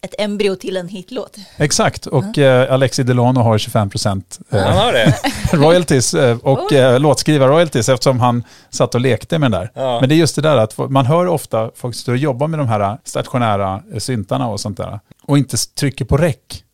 [0.03, 1.37] ett embryo till en hitlåt?
[1.57, 5.15] Exakt, och eh, Alexi Delano har 25% Han eh, har det?
[5.53, 9.71] royalties eh, och eh, låtskrivar-royalties eftersom han satt och lekte med den där.
[9.75, 10.01] Ja.
[10.01, 12.59] Men det är just det där att man hör ofta folk stå och jobba med
[12.59, 16.65] de här stationära eh, syntarna och sånt där och inte trycker på räck.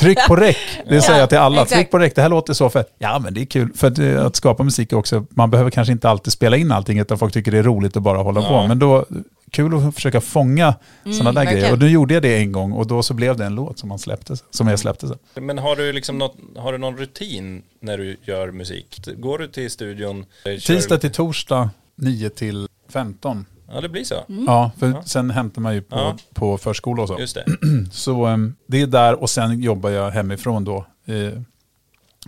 [0.00, 0.56] Tryck på räck,
[0.88, 1.62] det säger jag till alla.
[1.62, 1.72] exakt.
[1.78, 2.94] Tryck på räck, det här låter så fett.
[2.98, 5.92] Ja men det är kul, för att, eh, att skapa musik också, man behöver kanske
[5.92, 8.48] inte alltid spela in allting utan folk tycker det är roligt att bara hålla Ja.
[8.48, 8.66] på.
[8.68, 9.04] Men då,
[9.50, 10.74] kul att försöka fånga
[11.18, 11.72] sådana där grejer.
[11.72, 13.88] Och nu gjorde jag det en gång och då så blev det en låt som,
[13.88, 15.18] man släppte, som jag släppte sen.
[15.44, 18.98] Men har du liksom något, har du någon rutin när du gör musik?
[19.16, 20.24] Går du till studion?
[20.44, 23.46] kör- Tisdag till torsdag 9 till 15.
[23.74, 24.14] Ja, det blir så.
[24.46, 26.16] Ja, för sen hämtar man ju på, Ja.
[26.34, 27.20] på förskola och så.
[27.20, 27.44] Just det.
[27.92, 30.86] Så um, det är där och sen jobbar jag hemifrån då.
[31.06, 31.40] Eh,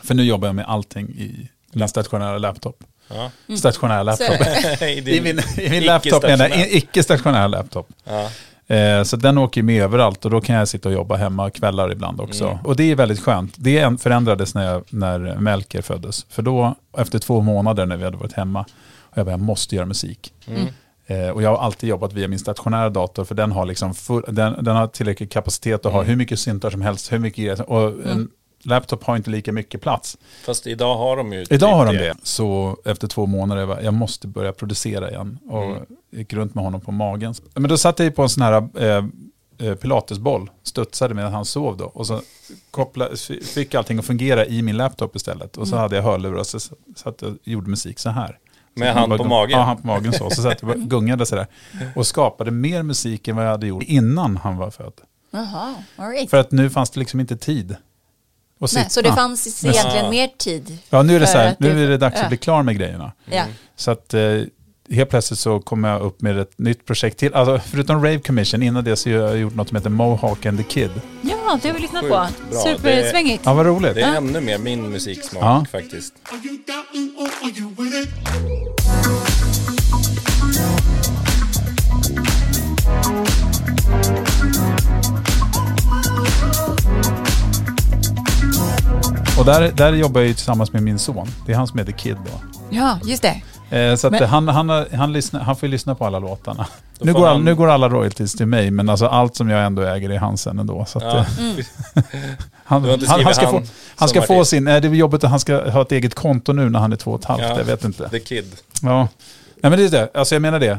[0.03, 2.85] för nu jobbar jag med allting i min stationära laptop.
[3.09, 3.57] Ja.
[3.57, 4.37] Stationära laptop.
[4.83, 7.89] I min, i min laptop menar jag, icke-stationär laptop.
[8.05, 8.29] Ja.
[8.75, 11.93] Eh, så den åker med överallt och då kan jag sitta och jobba hemma kvällar
[11.93, 12.45] ibland också.
[12.45, 12.59] Mm.
[12.65, 13.55] Och det är väldigt skönt.
[13.57, 16.27] Det förändrades när, jag, när Melker föddes.
[16.29, 18.65] För då, efter två månader när vi hade varit hemma,
[19.01, 20.33] och jag bara, jag måste göra musik.
[20.47, 20.67] Mm.
[21.07, 24.25] Eh, och jag har alltid jobbat via min stationära dator för den har, liksom full,
[24.29, 26.09] den, den har tillräcklig kapacitet att ha Mm.
[26.11, 27.61] hur mycket syntar som helst, hur mycket.
[27.61, 28.29] Och en
[28.65, 30.19] laptop har inte lika mycket plats.
[30.45, 32.15] Fast idag har de ju Idag typ har de det.
[32.23, 35.39] Så efter två månader, jag, bara, jag måste börja producera igen.
[35.49, 35.83] Och Mm.
[36.11, 37.35] gick runt med honom på magen.
[37.55, 39.05] Men då satte jag på en sån här eh,
[39.69, 41.85] eh, pilatesboll, studsade medan han sov då.
[41.85, 42.21] Och så
[42.71, 45.57] koppla, f- fick allting att fungera i min laptop istället.
[45.57, 48.39] Och så hade jag hörlurar så, så att jag gjorde musik så här.
[48.75, 49.59] Med hand på magen?
[49.59, 50.31] Ja, han på magen så.
[50.31, 51.47] Så satt jag och gungade sådär.
[51.95, 54.93] Och skapade mer musik än vad jag hade gjort innan han var född.
[55.31, 56.31] Jaha, right.
[56.31, 57.77] För att nu fanns det liksom inte tid.
[58.75, 60.79] Nej, så det fanns egentligen mer tid?
[60.91, 62.23] Ja, nu är det så här, nu är det dags ja.
[62.23, 63.13] att bli klar med grejerna.
[63.25, 63.45] Ja.
[63.77, 64.41] Så att eh,
[64.91, 67.35] helt plötsligt så kommer jag upp med ett nytt projekt till.
[67.35, 70.59] Alltså förutom Rave Commission, innan det så har jag gjort något som heter Mohawk and
[70.59, 70.91] the Kid.
[71.23, 72.29] Ja, det har vi lyssnat Sjukt på.
[72.51, 72.61] bra.
[72.65, 73.43] Supersvängigt.
[73.45, 73.95] Ja, vad roligt.
[73.95, 75.65] Det är ännu mer min musiksmak Ja.
[75.73, 76.15] faktiskt.
[89.39, 91.29] Och där, där jobbar jag ju tillsammans med min son.
[91.47, 92.41] Det är han som heter Kid då.
[92.71, 93.43] Ja, just det.
[93.75, 96.67] Eh, så att Men- han, han, han, lyssnar, han får ju lyssna på alla låtarna.
[97.01, 99.83] Nu går, han- nu går alla royalties till mig, men alltså allt som jag ändå
[99.83, 100.85] äger är hans sen ändå.
[100.85, 101.19] Så att, Ja.
[101.19, 101.25] eh,
[102.65, 104.65] han, inte han, han skrivit ska han få, han ska få sin...
[104.65, 106.97] Nej, det är jobbigt att han ska ha ett eget konto nu när han är
[106.97, 107.43] två och ett halvt.
[107.43, 107.59] Ja.
[107.59, 108.09] Jag vet inte.
[108.09, 108.45] The Kid.
[108.83, 109.09] Ja.
[109.63, 110.79] Nej men det är det, alltså jag menar det.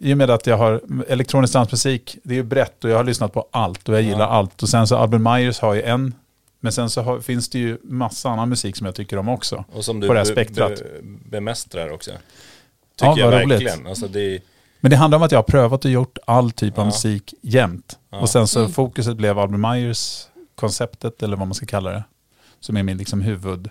[0.00, 2.96] Eh, I och med att jag har elektronisk dansmusik, det är ju brett och jag
[2.96, 4.62] har lyssnat på allt och jag gillar allt.
[4.62, 6.14] Och sen så Albin Myers har ju en,
[6.64, 9.64] men sen så har, finns det ju massa annan musik som jag tycker om också.
[9.72, 10.76] Och som du På det här be, spektrat.
[10.78, 10.84] be,
[11.30, 12.10] bemästrar också.
[12.96, 13.86] Tycker Ja, jag verkligen.
[13.86, 14.40] Alltså det
[14.80, 16.86] Men det handlar om att jag har prövat och gjort all typ av Ja.
[16.86, 17.98] musik jämt.
[18.10, 18.18] Ja.
[18.20, 18.72] Och sen så Mm.
[18.72, 22.04] fokuset blev Albin Myers konceptet eller vad man ska kalla det.
[22.60, 23.70] Som är min liksom huvud.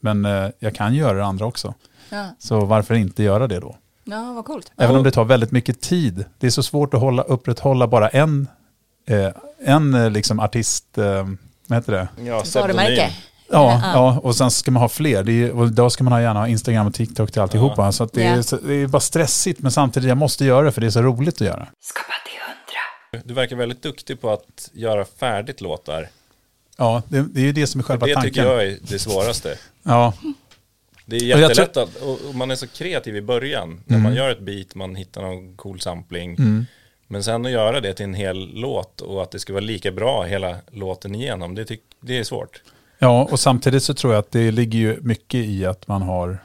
[0.00, 1.74] Men eh, jag kan göra det andra också.
[2.10, 3.76] Ja, Så varför inte göra det då?
[4.04, 4.72] ja vad coolt.
[4.76, 6.24] Även om det tar väldigt mycket tid.
[6.38, 8.48] Det är så svårt att hålla, upprätthålla bara en,
[9.06, 9.28] eh,
[9.64, 11.28] en eh, liksom artist, eh,
[11.66, 12.08] vad heter det?
[12.24, 13.12] ja, Varumärke.
[13.50, 13.90] Ja, Ja.
[13.94, 15.22] ja, och sen ska man ha fler.
[15.24, 17.92] Det är, och då ska man ha gärna ha Instagram och TikTok till alltihopa.
[17.92, 18.42] Så, att det, är, Ja.
[18.42, 21.02] så det är bara stressigt, men samtidigt jag måste göra det för det är så
[21.02, 21.68] roligt att göra.
[21.80, 23.28] Skapa till hundra.
[23.28, 26.08] Du verkar väldigt duktig på att göra färdigt låtar.
[26.76, 28.30] Ja, det, det är ju det som är själva det tanken.
[28.34, 29.58] tycker jag är det svåraste.
[29.82, 30.12] Ja,
[31.06, 33.80] Det är Och jag jättelätt att, och man är så kreativ i början.
[33.86, 34.16] När man Mm.
[34.16, 36.30] gör ett beat, man hittar någon cool sampling.
[36.34, 36.66] mm.
[37.06, 39.92] Men sen att göra det till en hel låt och att det ska vara lika
[39.92, 42.62] bra hela låten igenom, det, tyck, det är svårt.
[42.98, 46.38] ja, och samtidigt så tror jag att det ligger ju mycket i att man har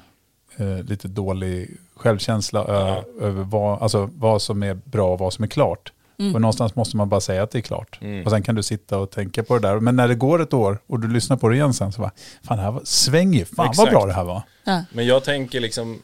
[0.57, 3.03] eh, lite dålig självkänsla Ja.
[3.26, 5.93] över vad, alltså, vad som är bra och vad som är klart.
[6.20, 6.36] Mm.
[6.36, 7.99] Och någonstans måste man bara säga att det är klart.
[8.01, 8.26] Mm.
[8.26, 9.80] Och sen kan du sitta och tänka på det där.
[9.80, 12.12] Men när det går ett år och du lyssnar på det igen sen så bara,
[12.43, 13.91] fan det här var, svänger, fan vad Exakt.
[13.91, 14.41] bra det här var.
[14.64, 14.84] Ja.
[14.93, 16.01] Men jag tänker liksom,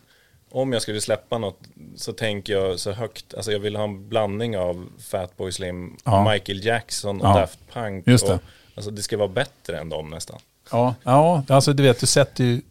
[0.56, 1.60] om jag skulle släppa något
[1.96, 6.32] så tänker jag så högt, alltså jag vill ha en blandning av Fatboy Slim, Ja.
[6.32, 7.40] Michael Jackson och Ja.
[7.40, 8.08] Daft Punk.
[8.08, 8.34] Just det.
[8.34, 8.40] Och,
[8.76, 10.40] alltså det ska vara bättre än dem nästan.
[10.72, 12.62] Ja, ja, alltså du vet, du sätter ju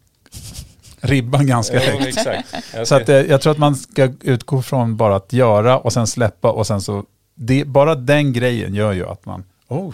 [1.01, 2.05] ribban ganska Ja, högt.
[2.07, 2.53] exakt.
[2.73, 5.93] Jag Så att, eh, jag tror att man ska utgå från bara att göra och
[5.93, 7.03] sen släppa och sen så,
[7.35, 9.93] det, bara den grejen gör ju att man, oh,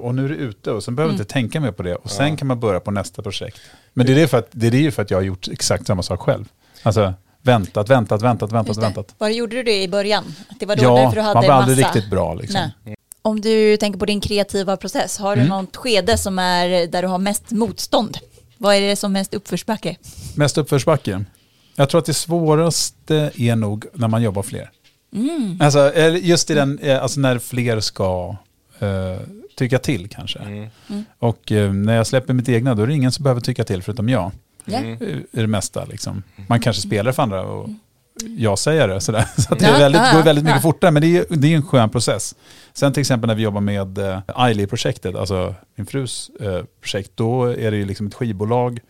[0.00, 2.10] och nu är det ute och sen behöver jag inte tänka mer på det och
[2.10, 3.60] sen kan man börja på nästa projekt.
[3.92, 5.86] Men det är det för att, det är det för att jag har gjort exakt
[5.86, 6.44] samma sak själv.
[6.82, 9.14] Alltså väntat, väntat, väntat, väntat, väntat.
[9.18, 10.24] Var gjorde du det i början?
[10.48, 12.60] Att det var då Ja, därför du hade man var aldrig riktigt bra liksom.
[12.84, 12.96] Nej.
[13.22, 15.48] Om du tänker på din kreativa process, har du Mm.
[15.58, 18.18] något skede som är där du har mest motstånd?
[18.58, 19.96] Vad är det som mest uppförsbacke?
[20.34, 21.24] Mest uppförsbacke.
[21.76, 24.70] Jag tror att det svåraste är nog när man jobbar fler.
[25.14, 25.58] Mm.
[25.60, 28.36] Alltså, just i den, eh, alltså när fler ska
[28.78, 28.88] eh,
[29.56, 30.38] tycka till kanske.
[30.38, 31.04] mm.
[31.18, 33.82] Och eh, när jag släpper mitt egna då är det ingen som behöver tycka till
[33.82, 34.30] förutom jag.
[34.74, 35.02] Mm.
[35.32, 36.22] I det mesta liksom.
[36.46, 37.68] Man kanske spelar för andra och
[38.36, 39.24] jag säger det sådär.
[39.36, 41.66] Så att det är väldigt, går väldigt mycket fortare men det är, det är en
[41.66, 42.34] skön process.
[42.72, 47.44] Sen till exempel när vi jobbar med eh, Ailey-projektet, alltså min frus eh, projekt, då
[47.44, 48.80] är det ju liksom ett skivbolag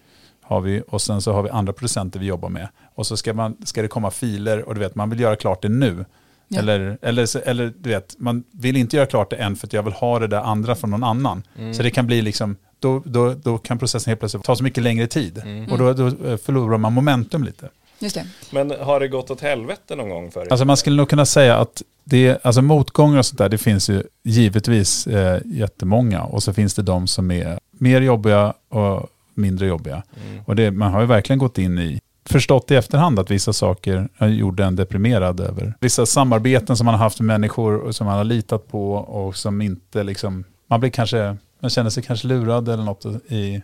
[0.48, 2.68] har vi och sen så har vi andra producenter vi jobbar med.
[2.94, 5.62] Och så ska, man, ska det komma filer och du vet, man vill göra klart
[5.62, 6.04] det nu.
[6.48, 6.58] Ja.
[6.58, 9.82] Eller, eller, eller du vet, man vill inte göra klart det än för att jag
[9.82, 11.42] vill ha det där andra från någon annan.
[11.74, 14.82] Så det kan bli liksom, då, då, då kan processen helt plötsligt ta så mycket
[14.82, 15.42] längre tid.
[15.70, 17.68] Och då, då eh, förlorar man momentum lite.
[17.98, 18.26] Just det.
[18.50, 20.48] Men har det gått åt helvete någon gång för dig?
[20.50, 23.90] Alltså man skulle nog kunna säga att det, alltså motgångar och sånt där, det finns
[23.90, 26.22] ju givetvis eh, jättemånga.
[26.22, 30.02] Och så finns det de som är mer jobbiga och mindre jobbiga.
[30.26, 30.42] Mm.
[30.44, 34.08] Och det, man har ju verkligen gått in i, förstått i efterhand att vissa saker
[34.20, 35.74] gjorde en deprimerad över.
[35.80, 39.36] Vissa samarbeten som man har haft med människor och som man har litat på och
[39.36, 43.62] som inte liksom, man blir kanske, man känner sig kanske lurad eller något i,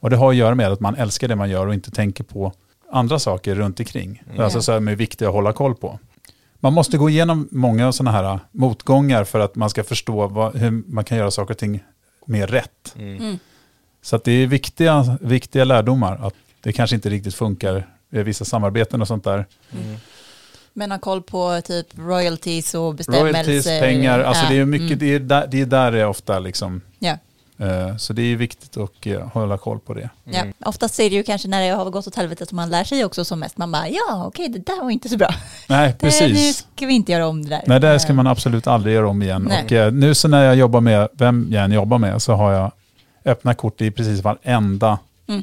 [0.00, 2.24] och det har att göra med att man älskar det man gör och inte tänker
[2.24, 2.52] på
[2.90, 4.22] andra saker runt omkring.
[4.38, 5.98] Alltså så här med viktiga att hålla koll på.
[6.60, 10.70] Man måste gå igenom många sådana här motgångar för att man ska förstå vad, hur
[10.70, 11.84] man kan göra saker och ting
[12.26, 12.94] mer rätt.
[12.98, 13.38] Mm.
[14.02, 16.26] Så att det är viktiga, viktiga lärdomar.
[16.26, 19.46] Att det kanske inte riktigt funkar i vissa samarbeten och sånt där.
[20.78, 23.32] Men ha koll på typ royalties och bestämmelser.
[23.32, 24.50] Royalties, pengar, alltså Ja.
[24.50, 24.98] det är mycket, Mm.
[24.98, 26.80] det, är där, det är där det är ofta liksom.
[26.98, 27.18] Ja.
[27.58, 30.10] eh, så det är viktigt att eh, hålla koll på det.
[30.24, 30.44] Ja.
[30.64, 33.04] Oftast är det ju kanske när det har gått åt helvete som man lär sig
[33.04, 33.56] också som mest.
[33.58, 35.28] Man bara, ja okej det där var inte så bra.
[35.68, 36.66] Nej, Det, nu precis.
[36.76, 37.62] ska vi inte göra om det där.
[37.66, 39.46] Nej, det ska man absolut aldrig göra om igen.
[39.48, 39.64] Nej.
[39.64, 42.52] Och eh, nu så när jag jobbar med, vem jag än jobbar med, så har
[42.52, 42.72] jag
[43.24, 44.98] öppna kort i precis varenda.
[45.28, 45.42] Mm.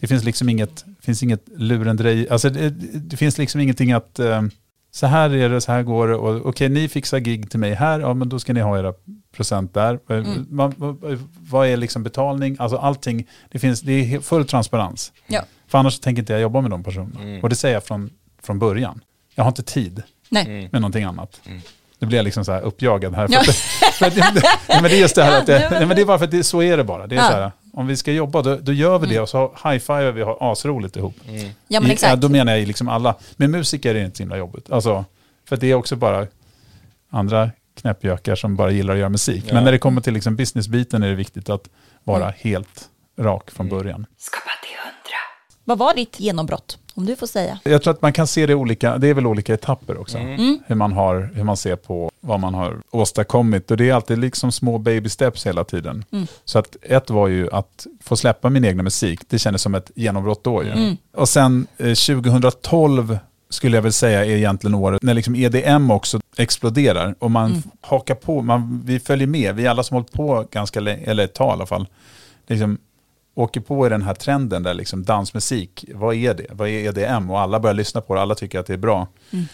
[0.00, 2.28] Det finns liksom inget, finns inget lurendrej.
[2.28, 4.42] Alltså det, det finns liksom ingenting att eh,
[4.90, 6.14] så här är det, så här går det.
[6.16, 8.92] Och, Okej, ni fixar gig till mig här, ja men då ska ni ha era
[9.36, 9.98] procent där.
[10.10, 11.18] Eh, Man, vad-
[11.50, 12.56] vad är liksom betalning?
[12.58, 15.12] Alltså allting, det, finns, det är full transparens.
[15.26, 15.42] Ja.
[15.66, 17.20] För annars tänker inte jag jobba med de personerna.
[17.22, 17.42] Mm.
[17.42, 18.10] Och det säger jag från,
[18.42, 19.00] från början.
[19.34, 20.46] Jag har inte tid Nej.
[20.46, 20.68] Mm.
[20.72, 21.40] med någonting annat.
[21.46, 21.60] Mm.
[21.98, 23.26] Nu blir jag liksom så här uppjagad här.
[23.28, 23.42] För Ja.
[23.92, 25.86] för att, nej, men det är just det här Ja, att det, nej, men- nej,
[25.86, 27.06] men det är bara för att det, så är det bara.
[27.06, 27.26] Det är Ja.
[27.26, 30.22] så här, om vi ska jobba då, då gör vi det och så high-fivar vi
[30.22, 31.16] och har asroligt ihop.
[31.28, 31.50] Mm.
[31.68, 32.20] Ja men I- exakt.
[32.20, 33.14] då menar jag i liksom alla.
[33.36, 34.70] Med musiker är det inte så himla jobbigt.
[34.70, 35.04] Alltså,
[35.48, 36.26] för det är också bara
[37.10, 37.50] andra
[37.80, 39.44] knäppjökar som bara gillar att göra musik.
[39.48, 39.54] Ja.
[39.54, 41.68] Men när det kommer till liksom businessbiten är det viktigt att
[42.04, 42.34] vara Mm.
[42.38, 43.78] helt rak från Mm.
[43.78, 44.06] början.
[44.18, 44.44] Skapa.
[45.68, 46.78] Vad var ditt genombrott?
[46.94, 47.58] Om du får säga.
[47.64, 50.18] Jag tror att man kan se det olika, det är väl olika etapper också.
[50.18, 50.58] Mm.
[50.66, 53.70] Hur, man har, hur man ser på vad man har åstadkommit.
[53.70, 56.04] Och det är alltid liksom små baby steps hela tiden.
[56.12, 56.26] Mm.
[56.44, 59.20] Så att ett var ju att få släppa min egna musik.
[59.28, 60.70] Det kändes som ett genombrott då ju.
[60.70, 60.96] Mm.
[61.16, 63.18] Och sen eh, 2012
[63.50, 67.14] skulle jag väl säga är egentligen året när liksom EDM också exploderar.
[67.18, 67.62] Och man Mm.
[67.80, 69.54] hakar på, man, vi följer med.
[69.54, 71.86] Vi alla som hållit på ganska länge, eller ett tag i alla fall.
[72.46, 72.78] Liksom,
[73.38, 76.46] åker på i den här trenden där liksom dansmusik, vad är det?
[76.50, 77.30] Vad är EDM?
[77.30, 79.06] Och alla börjar lyssna på det, alla tycker att det är bra.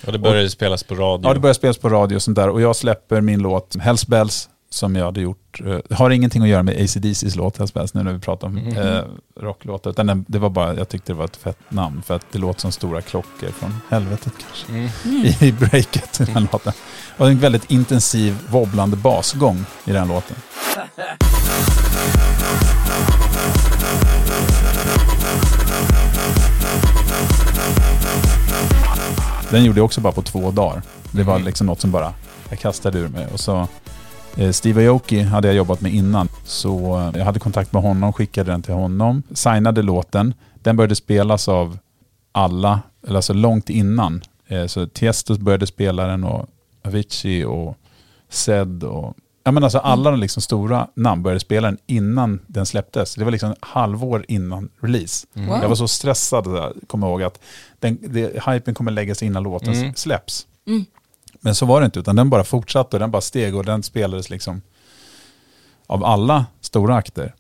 [0.07, 1.29] Och det började spelas på radio.
[1.31, 2.49] Ja, det börjar spelas på radio och sånt där.
[2.49, 5.61] Och jag släpper min låt Hells Bells som jag hade gjort.
[5.65, 8.55] eh, har ingenting att göra med ACDCs låt Hells Bells nu när vi pratar om
[8.55, 8.77] Mhm.
[8.77, 9.03] eh,
[9.41, 9.91] rocklåtar.
[9.91, 12.39] Utan den- det var bara, jag tyckte det var ett fett namn för att det
[12.39, 14.73] låter som stora klockor från helvetet kanske.
[15.09, 15.25] Mm.
[15.41, 16.73] I breaket i den låten.
[17.17, 20.37] Och en väldigt intensiv wobblande basgång i den låten.
[29.55, 30.83] Den gjorde jag också bara på två dagar.
[31.13, 31.47] Det var Mm.
[31.47, 32.15] liksom något som bara,
[32.51, 33.27] jag kastade ur mig.
[33.33, 33.69] Och så
[34.37, 36.29] eh, Steve Aoki hade jag jobbat med innan.
[36.45, 40.35] Så eh, jag hade kontakt med honom, skickade den till honom, signade låten.
[40.55, 41.79] Den började spelas av
[42.33, 44.23] alla, eller alltså långt innan.
[44.49, 46.47] Eh, så Tiesto började spela den och
[46.85, 47.77] Avicii och
[48.29, 49.15] Zed och
[49.47, 53.15] Ja men alltså alla de liksom stora namn började spela den innan den släpptes.
[53.15, 55.27] Det var liksom halvår innan release.
[55.33, 55.59] Wow.
[55.63, 57.41] Jag var så stressad, där, kommer jag ihåg, att
[57.81, 59.95] den, det, hypen kommer läggas innan låten Mm.
[59.95, 60.47] släpps.
[60.67, 60.85] Mm.
[61.41, 63.83] Men så var det inte, utan den bara fortsatte och den bara steg och den
[63.83, 64.63] spelades liksom
[65.87, 67.35] av alla stora akter.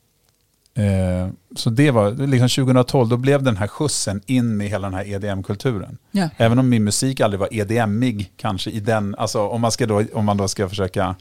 [0.77, 4.95] Eh, så det var liksom 2012, då blev den här skjutsen in med hela den
[4.95, 5.99] här EDM-kulturen.
[6.11, 6.29] Ja.
[6.37, 10.03] Även om min musik aldrig var EDM-ig kanske i den, alltså om man, ska då,
[10.15, 11.15] om man då ska försaka,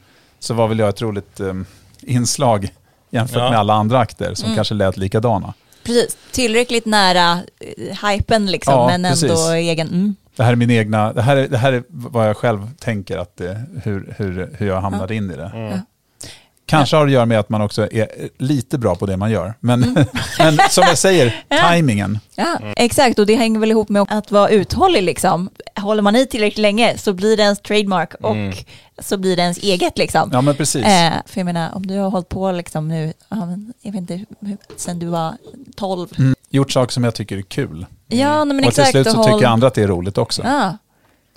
[0.44, 1.54] så var väl jag ett roligt eh,
[2.02, 2.70] inslag
[3.10, 3.50] jämfört Ja.
[3.50, 4.56] med alla andra akter som Mm.
[4.56, 5.54] kanske lät likadana.
[5.84, 9.50] Precis, tillräckligt nära eh, hypen liksom, Ja, men ändå precis.
[9.50, 9.88] egen.
[9.88, 10.16] Mm.
[10.36, 13.18] Det här är min egna, det här är, det här är vad jag själv tänker
[13.18, 15.52] att det, hur, hur, hur jag hamnade in i det.
[15.56, 15.80] Mm.
[16.66, 19.54] Kanske har att göra med att man också är lite bra på det man gör.
[19.60, 19.80] Men,
[20.40, 22.20] men som jag säger, tajmingen.
[22.36, 23.20] Ja, exakt.
[23.20, 25.50] Och det hänger väl ihop med att vara uthållig liksom.
[25.82, 28.54] Håller man i tillräckligt länge så blir det ens trademark och Mm.
[29.00, 30.30] Så blir det ens eget liksom.
[30.34, 30.86] Ja men precis.
[30.86, 33.14] Eh, för jag menar, om du har hållit på liksom nu,
[33.82, 34.26] jag vet inte,
[34.78, 35.34] sen du var
[35.76, 36.08] 12.
[36.18, 36.36] Mm.
[36.50, 37.86] Gjort saker som jag tycker är kul.
[38.08, 38.92] Ja, men och till exakt.
[38.92, 40.42] slut så och tycker andra att det är roligt också.
[40.46, 40.78] Ja.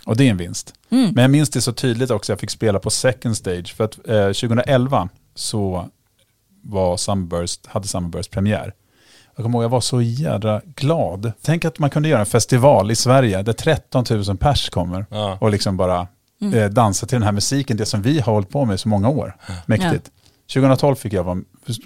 [0.05, 0.75] Och det är en vinst.
[0.91, 1.11] Mm.
[1.15, 3.75] Men jag minns det så tydligt också, jag fick spela på second stage.
[3.77, 5.89] För att eh, 2011 så
[6.63, 8.73] var Summerburst, hade Summerburst premiär.
[9.37, 11.33] Jag kommer ihåg, jag var så jädra glad.
[11.43, 15.39] Tänk att man kunde göra en festival i Sverige där 13 000 pers kommer Ja.
[15.41, 16.07] och liksom bara
[16.41, 16.59] Mm.
[16.59, 18.89] eh, dansa till den här musiken, det som vi har hållit på med i så
[18.89, 19.37] många år.
[19.66, 20.11] Mäktigt.
[20.55, 21.39] 2012 fick jag vara,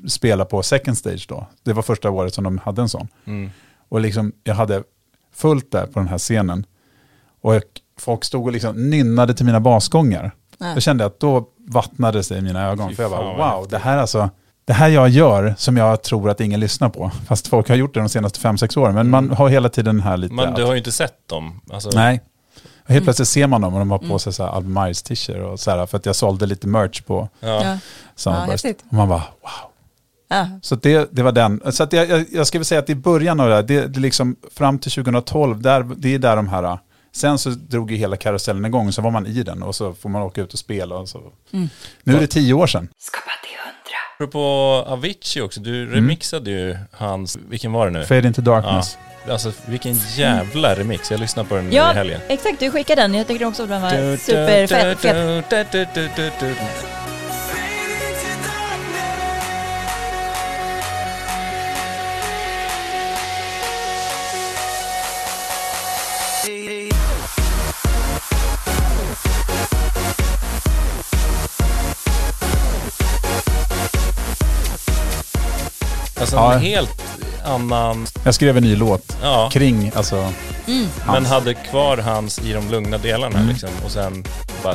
[0.09, 1.47] spela på second stage då.
[1.63, 3.09] Det var första året som de hade en sån.
[3.25, 3.51] Mm.
[3.89, 4.83] Och liksom, jag hade
[5.35, 6.67] fullt där på den här scenen.
[7.41, 7.63] Och jag,
[7.99, 10.33] folk stod och liksom nynnade till mina basgångar.
[10.59, 10.75] Ja.
[10.75, 12.89] Då kände jag att då vattnade sig i mina ögon.
[12.89, 14.31] Fy för jag bara, wow, det här alltså,
[14.65, 17.11] det här jag gör som jag tror att ingen lyssnar på.
[17.27, 18.95] Fast folk har gjort det de senaste fem sex åren.
[18.95, 20.35] Men man har hela tiden den här lite...
[20.35, 21.61] Men du har ju inte sett dem.
[21.73, 22.21] Alltså, Nej.
[22.91, 22.97] Och Mm.
[22.97, 25.37] helt plötsligt ser man dem och de har på sig så här Albin Myers t-shirt
[25.37, 27.65] och så här, för att jag sålde lite merch på Ja.
[27.65, 27.79] Ja.
[28.17, 28.65] Summerburst.
[28.65, 28.85] häftigt.
[28.89, 29.71] och man bara, wow.
[30.29, 30.49] Ja.
[30.63, 31.61] Så det, det var den.
[31.73, 33.87] Så att jag, jag, jag ska väl säga att i början av det här, det,
[33.87, 36.79] det liksom fram till 2012, där, det är där de här,
[37.13, 40.09] sen så drog ju hela karusellen igång, så var man i den och så får
[40.09, 40.97] man åka ut och spela.
[40.97, 41.21] Och så.
[41.53, 41.69] Mm.
[42.05, 42.89] Nu är det tio år sedan.
[44.25, 45.95] Apropå Avicii också, du Mm.
[45.95, 48.05] remixade ju hans, vilken var det nu?
[48.05, 48.99] Fade into darkness.
[49.31, 52.21] Alltså vilken jävla remix, jag lyssnade på den nu i Ja, helgen.
[52.29, 52.61] exakt.
[52.61, 53.15] Du skickade den.
[53.15, 55.03] Jag tycker också att den var Du, du, superfett.
[55.03, 55.09] du,
[55.65, 55.73] fet.
[55.73, 56.55] du,
[76.33, 76.55] Alltså Ja.
[76.55, 77.03] en helt
[77.45, 80.33] annan, Jag skrev en ny låt ja, kring, alltså, Mm.
[81.07, 81.29] men hans.
[81.29, 83.49] hade kvar hans i de lugna delarna Mm.
[83.49, 83.69] liksom.
[83.85, 84.25] Och sen
[84.63, 84.75] bara,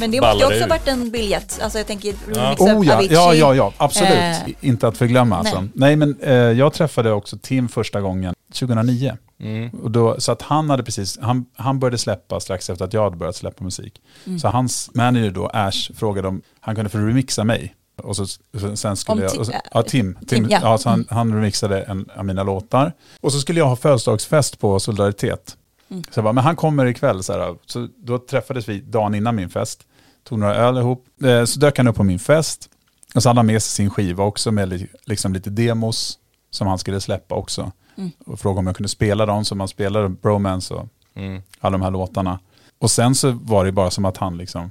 [0.00, 0.60] Men det måste ju också ur.
[0.60, 1.58] ha varit en biljett.
[1.62, 2.40] Alltså jag tänker Ja.
[2.42, 3.14] remixa Oh ja, Avicii.
[3.14, 4.10] ja, ja, ja, absolut.
[4.12, 5.60] Eh, Inte att förglömma alltså.
[5.60, 5.70] nej.
[5.74, 9.16] Nej, men eh, jag träffade också Tim första gången 2009.
[9.40, 12.92] mm, Och då, så att han hade precis, han, han började släppa strax efter att
[12.92, 13.94] jag hade börjat släppa musik.
[14.26, 14.38] Mm.
[14.38, 17.74] Så hans manager då, Ash, frågade om han kunde få remixa mig.
[18.00, 18.26] Och så,
[18.74, 20.58] sen skulle jag, så, ja, Tim, Tim, Tim, ja.
[20.62, 20.78] ja.
[20.78, 22.92] så han, han remixade en av mina låtar.
[23.20, 25.56] Och så skulle jag ha födelsedagsfest på Solidaritet.
[25.90, 26.02] Mm.
[26.10, 27.22] Så jag bara, men han kommer ikväll.
[27.22, 29.82] Så, här, så då träffades vi dagen innan min fest,
[30.24, 31.04] tog några öl ihop.
[31.24, 32.68] Eh, Så dök han upp på min fest.
[33.14, 36.18] Och så hade han med sig sin skiva också med li- liksom lite demos
[36.50, 37.72] som han skulle släppa också.
[37.96, 38.10] Mm.
[38.26, 41.82] Och frågade om jag kunde spela dem, så man spelade Bromance och mm, alla de
[41.82, 42.38] här låtarna.
[42.78, 44.70] Och sen så var det bara som att han liksom,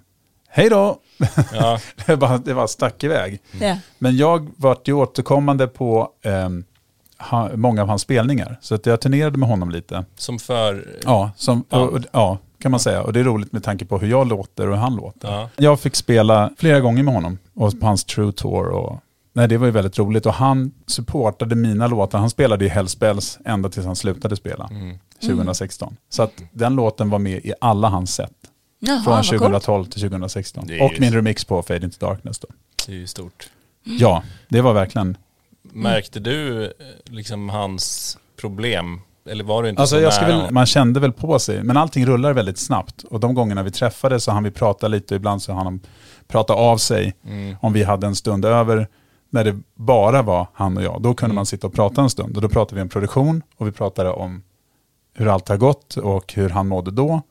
[0.49, 0.99] hej då!
[1.53, 3.41] ja, det, bara, det bara stack iväg.
[3.61, 3.77] Ja.
[3.97, 6.09] Men jag vart ju återkommande på
[7.19, 8.57] ha, många av hans spelningar.
[8.61, 10.05] Så att jag turnerade med honom lite.
[10.15, 11.79] som för, Ja, som, Ja.
[11.79, 13.03] Och, och, ja, kan man säga.
[13.03, 15.31] Och det är roligt med tanke på hur jag låter och hur han låter.
[15.31, 18.67] ja, Jag fick spela flera gånger med honom och på hans True Tour.
[18.67, 18.99] Och,
[19.33, 20.25] nej, det var ju väldigt roligt.
[20.25, 22.19] Och han supportade mina låtar.
[22.19, 24.97] Han spelade i Hells Bells ända tills han slutade spela mm.
[25.21, 25.95] 2016.
[26.09, 28.31] Så att den låten var med i alla hans set.
[28.79, 29.39] Jaha, Från vad coolt.
[29.41, 30.63] 2012 till 2016.
[30.67, 32.47] Det är Och min remix på Fade Into Darkness då.
[32.85, 33.49] det är ju stort.
[33.83, 35.17] Ja, det var verkligen...
[35.61, 36.71] Märkte du eh,
[37.05, 39.01] liksom hans problem?
[39.29, 40.41] Eller var du inte Alltså så jag nära?
[40.43, 43.03] väl, man kände väl på sig, men allting rullar väldigt snabbt.
[43.03, 45.79] Och de gångerna vi träffades så han vi prata lite, ibland så han
[46.27, 47.15] prata av sig.
[47.25, 47.55] Mm.
[47.61, 48.87] Om vi hade en stund över,
[49.29, 51.35] när det bara var han och jag, då kunde Mm.
[51.35, 52.35] man sitta och prata en stund.
[52.35, 54.43] Och då pratade vi om produktion och vi pratade om
[55.13, 57.21] hur allt har gått och hur han mådde då.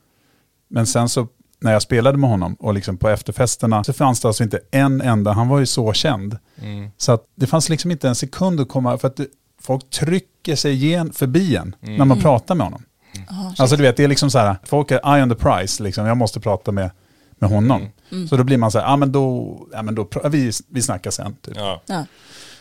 [0.68, 1.26] Men sen så
[1.60, 5.00] när jag spelade med honom och liksom på efterfesterna så fanns det alltså inte en
[5.00, 6.38] enda, han var ju så känd.
[6.62, 6.90] Mm.
[6.96, 9.26] Så att det fanns liksom inte en sekund att komma, för att det,
[9.60, 12.82] folk trycker sig igen, förbi en när man pratar med honom.
[13.28, 15.82] Ja, Alltså du vet, det är liksom så här, folk är eye on the price,
[15.82, 16.06] liksom.
[16.06, 16.90] jag måste prata med,
[17.38, 17.88] med honom.
[18.28, 21.10] Så då blir man så här, ja men då, ja, men då vi, vi snackar
[21.10, 21.36] sen.
[21.42, 21.56] Typ.
[21.56, 22.04] Ja, Ja,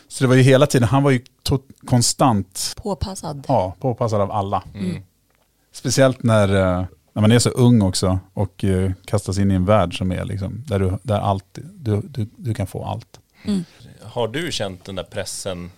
[0.08, 1.20] Så det var ju hela tiden, han var ju
[1.86, 3.44] konstant påpassad.
[3.48, 4.62] ja, påpassad av alla.
[4.74, 5.02] Mm.
[5.72, 9.64] Speciellt när, eh, när man är så ung också och uh, kastas in i en
[9.64, 11.44] värld som är liksom, där, du, där allt,
[11.74, 13.20] du, du, du kan få allt.
[14.02, 15.70] Har du känt den där pressen?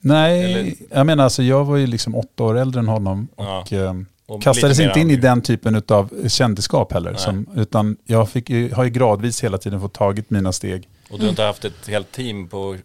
[0.00, 3.60] Nej, Eller- jag menar alltså jag var ju liksom åtta år äldre än honom Ja.
[3.60, 3.94] och eh,
[4.26, 7.14] Och kastades inte in i den typen av kändisskap heller.
[7.14, 10.88] Som, utan jag fick, har ju gradvis hela tiden fått tagit mina steg.
[11.10, 12.76] Och du har inte haft ett helt team på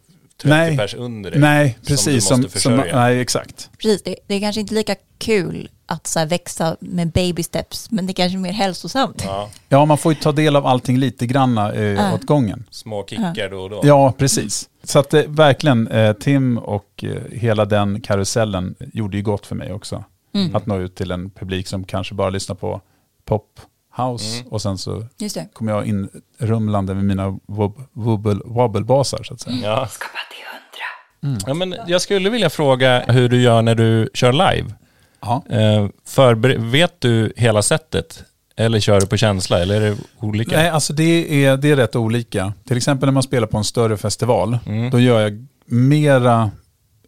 [0.42, 0.78] 30 Nej.
[0.78, 1.40] pers under dig?
[1.40, 2.14] Nej, Som precis.
[2.16, 3.00] du Som, måste som, försörja?
[3.00, 3.70] nej, exakt.
[3.78, 7.92] Precis, det, det är kanske inte lika kul att så här växa med baby steps,
[7.92, 9.24] men det är kanske är mer hälsosamt.
[9.26, 12.14] Ja, Ja, man får ju ta del av allting lite granna eh, Ja.
[12.14, 12.64] åt gången.
[12.70, 13.82] små kickar då och då.
[13.84, 14.70] Ja, precis.
[14.84, 19.56] Så att eh, verkligen, eh, Tim och eh, hela den karusellen gjorde ju gott för
[19.56, 20.04] mig också.
[20.34, 20.56] Mm.
[20.56, 22.82] Att nå ut till en publik som kanske bara lyssnar på
[23.26, 23.60] pop,
[23.98, 24.52] house Mm.
[24.52, 25.48] och sen så Just det.
[25.54, 29.58] kommer jag in rumlande med mina wob- wobble, wobblebasar så att säga.
[29.64, 29.88] Ja.
[31.24, 31.44] Hundra.
[31.48, 34.74] ja, men jag skulle vilja fråga hur du gör när du kör live.
[35.22, 35.44] Ja.
[35.50, 38.24] Eh, förber- vet du hela sättet?
[38.56, 39.60] Eller kör du på känsla?
[39.60, 40.56] Eller är det olika?
[40.58, 42.54] Nej, alltså det är, det är rätt olika.
[42.68, 44.90] Till exempel när man spelar på en större festival, Mm.
[44.90, 46.52] då gör jag mera,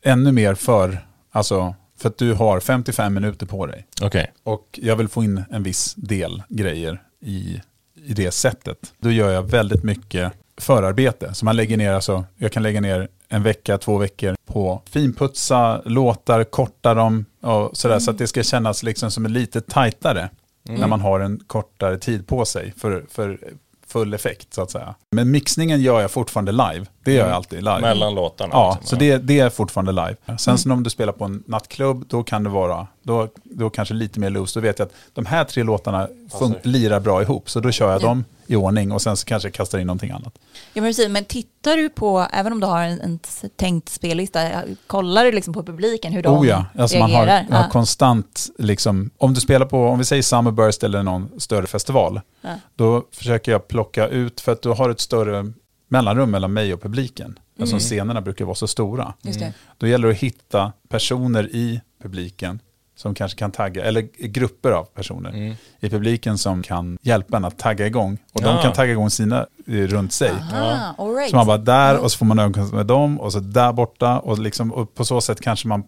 [0.03, 3.88] ännu mer för, alltså för att du har 55 minuter på dig.
[4.01, 4.34] Okej.
[4.43, 7.62] Och jag vill få in en viss del grejer i,
[7.95, 8.93] i det sättet.
[8.99, 11.34] Då gör jag väldigt mycket förarbete.
[11.34, 15.82] Så man lägger ner, alltså, jag kan lägga ner en vecka, två veckor på finputsa
[15.86, 17.99] låtar, korta dem och sådär.
[17.99, 20.30] Så att det ska kännas liksom som en lite tajtare
[20.64, 23.39] när man har en kortare tid på sig för, för
[23.88, 24.95] full effekt så att säga.
[25.12, 26.86] Men mixningen gör jag fortfarande live.
[27.04, 27.82] Det gör jag alltid live.
[27.82, 28.49] Mellan låtarna?
[28.54, 28.88] Ja, liksom.
[28.88, 30.16] så det, det är fortfarande live.
[30.39, 33.93] Sen så om du spelar på en nattklubb, då kan det vara, då, då kanske
[33.93, 34.60] lite mer loose.
[34.60, 37.91] Då vet jag att de här tre låtarna fun- lirar bra ihop, så då kör
[37.91, 38.08] jag Ja.
[38.08, 40.34] dem i ordning och sen så kanske jag kastar in någonting annat.
[40.74, 43.20] Ja, men, precis, men tittar du på, även om du har en, en
[43.56, 44.49] tänkt spellista,
[44.88, 47.47] kollar du liksom på publiken hur de Oh ja, alltså man har, reagerar?
[47.49, 51.68] man har konstant, liksom, om du spelar på, om vi säger Summerburst eller någon större
[51.68, 52.49] festival, Ja.
[52.76, 55.54] då försöker jag plocka ut, för att du har ett större
[55.88, 57.39] mellanrum mellan mig och publiken.
[57.57, 59.13] Eftersom scenerna brukar vara så stora.
[59.21, 59.53] Just det.
[59.77, 62.59] Då gäller det att hitta personer i publiken
[62.95, 65.55] som kanske kan tagga, eller grupper av personer Mm.
[65.79, 68.17] i publiken som kan hjälpa en att tagga igång.
[68.34, 68.53] Och Ja.
[68.53, 70.31] de kan tagga igång sina eh, runt sig.
[70.31, 71.29] Aha, all right.
[71.29, 74.19] Så man bara där och så får man ögonkontakt med dem och så där borta
[74.19, 75.84] och, liksom, och på så sätt kanske man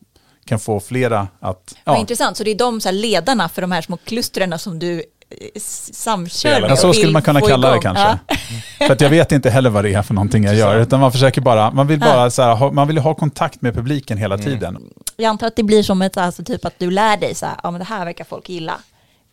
[0.45, 1.75] kan få flera att...
[1.83, 4.59] Vad Ja, intressant, så det är de så här ledarna för de här små klustren
[4.59, 5.03] som du
[5.55, 6.61] s- samkör Spelar.
[6.61, 8.19] med Ja, så skulle man kunna kalla det kanske.
[8.77, 11.11] För att jag vet inte heller vad det är för någonting jag gör, utan man
[11.11, 14.17] försöker bara, man vill bara så här, ha, man vill ju ha kontakt med publiken
[14.17, 14.77] hela tiden.
[15.17, 17.55] Jag antar att det blir som ett, alltså typ att du lär dig så här,
[17.63, 18.73] ja men det här verkar folk gilla.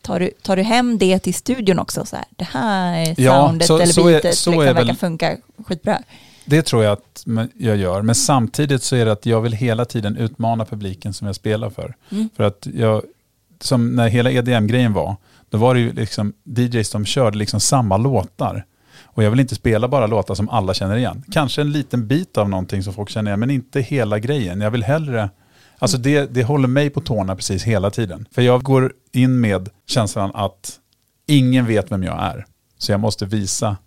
[0.01, 3.47] Tar du, tar du hem det till studion också så här, det här är Ja,
[3.47, 5.37] soundet så- eller så är- beatet så liksom, är verkar väl- funka
[5.67, 5.97] skitbra.
[6.45, 7.23] Det tror jag att
[7.57, 11.27] jag gör, men samtidigt så är det att jag vill hela tiden utmana publiken som
[11.27, 11.93] jag spelar för.
[12.37, 13.03] För att jag,
[13.61, 15.15] som när hela EDM-grejen var,
[15.53, 18.65] då var det ju liksom DJs som körde liksom samma låtar.
[19.03, 21.23] Och jag vill inte spela bara låtar som alla känner igen.
[21.31, 24.61] Kanske en liten bit av någonting som folk känner igen, men inte hela grejen.
[24.61, 25.29] Jag vill hellre,
[25.79, 28.27] alltså det, det håller mig på tårna precis hela tiden.
[28.31, 30.79] För jag går in med känslan att
[31.27, 32.45] ingen vet vem jag är.
[32.77, 33.77] Så jag måste visa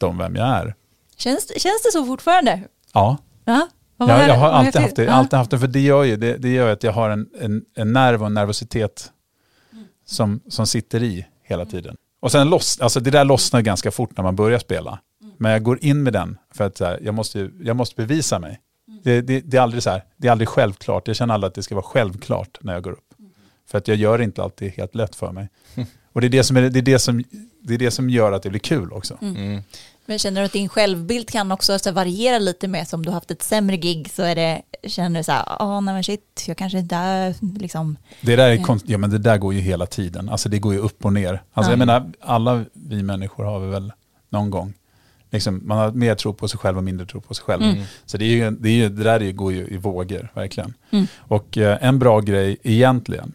[0.00, 0.74] dem vem jag är.
[1.16, 2.62] Känns, känns det så fortfarande?
[2.92, 5.80] Ja, Ja, vad Ja, härligt, jag har alltid haft det, alltid haft det, för det
[5.80, 9.10] gör ju, det, det gör att jag har en, en, en nerv och en nervositet
[10.04, 11.96] som, som sitter i hela tiden.
[12.20, 14.98] Och sen loss, alltså det där lossnar ganska fort när man börjar spela.
[15.38, 18.38] Men jag går in med den för att så här, jag, måste, jag måste bevisa
[18.38, 18.60] mig.
[19.02, 21.06] Det, det, det, är aldrig så här, det är aldrig självklart.
[21.06, 23.14] Jag känner aldrig att det ska vara självklart när jag går upp.
[23.66, 25.48] För att jag gör inte alltid helt lätt för mig.
[26.12, 27.24] Och det är det som, är, det är det som,
[27.62, 29.18] det är det som gör att det blir kul också.
[30.06, 33.14] Men känner du att din självbild kan också så variera lite med, som du har
[33.14, 36.44] haft ett sämre gig så är det, känner du så här, ja nej men shit,
[36.46, 39.86] jag kanske inte är liksom, Det där, är ja, men det där går ju hela
[39.86, 40.28] tiden.
[40.28, 41.42] Alltså det går ju upp och ner.
[41.52, 43.92] Alltså jag menar, alla vi människor har vi väl
[44.28, 44.74] någon gång.
[45.30, 47.86] Liksom, man har mer tro på sig själv och mindre tro på sig själv.
[48.04, 50.74] Så det, är ju, det, är ju, det där går ju i vågor, verkligen.
[51.18, 53.32] Och eh, en bra grej egentligen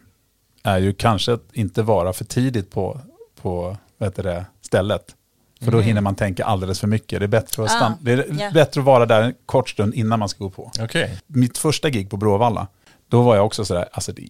[0.64, 3.00] är ju kanske att inte vara för tidigt på,
[3.42, 5.16] på vad heter det, stället.
[5.62, 7.20] För då hinner man tänka alldeles för mycket.
[7.20, 8.52] Det är bättre att, Ah, stanna, det är ja.
[8.54, 11.18] bättre att vara där en kort stund innan man ska gå på Okej.
[11.28, 12.68] mitt första gig på Bråvalla,
[13.08, 14.28] då var jag också sådär, alltså det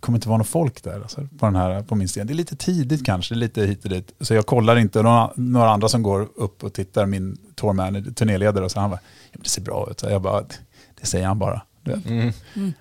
[0.00, 2.26] kommer inte vara någon folk där alltså, på, den här, på min scen.
[2.26, 4.12] Det är lite tidigt kanske, lite hit och dit.
[4.20, 8.64] Så jag kollar inte, några, några andra som går upp och tittar, min tourmanager, turnéledare,
[8.64, 9.00] och så han bara,
[9.32, 10.00] det ser bra ut.
[10.00, 10.42] Så jag bara,
[11.00, 11.62] det säger han bara.
[11.82, 12.34] du vet.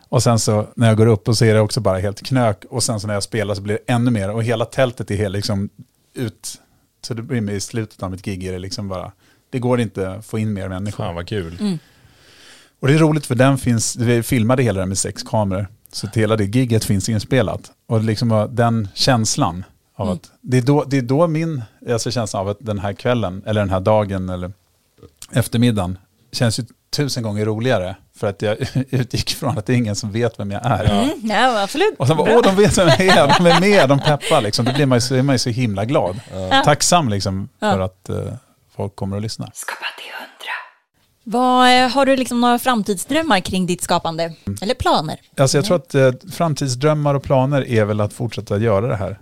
[0.10, 2.84] Och sen så när jag går upp och ser det också bara helt knök, och
[2.84, 5.34] sen så när jag spelar så blir det ännu mer, och hela tältet är helt
[5.34, 5.70] liksom
[6.14, 6.62] ut,
[7.02, 9.12] så det blir med i slutet av mitt gig är det liksom bara,
[9.50, 11.04] det går inte att få in mer människor.
[11.04, 11.78] Fan vad kul.
[12.80, 15.68] Och det är roligt för den finns, vi filmade hela den med sex kameror.
[15.92, 17.72] Så hela det gigget finns inspelat.
[17.88, 19.64] Och liksom var den känslan
[19.96, 22.94] av att, det är då, det är då min, alltså känslan av att den här
[22.94, 24.52] kvällen, eller den här dagen, eller
[25.32, 25.98] eftermiddagen,
[26.32, 27.96] känns ju tusen gånger roligare.
[28.22, 28.58] För att jag
[28.90, 30.84] utgick från att det är ingen som vet vem jag är.
[30.84, 31.96] mm, ja absolut.
[31.98, 34.66] Och sen bara, åh de vet vem jag är, de är med, de peppar liksom.
[34.66, 36.20] Då blir man ju så, man ju så himla glad.
[36.66, 38.16] Tacksam liksom för att eh,
[38.76, 39.52] folk kommer att lyssna.
[39.54, 40.54] Skapa till hundra.
[41.24, 44.34] Vad, eh, har du liksom några framtidsdrömmar kring ditt skapande?
[44.62, 45.20] Eller planer?
[45.38, 49.20] Alltså jag tror att eh, framtidsdrömmar och planer är väl att fortsätta göra det här.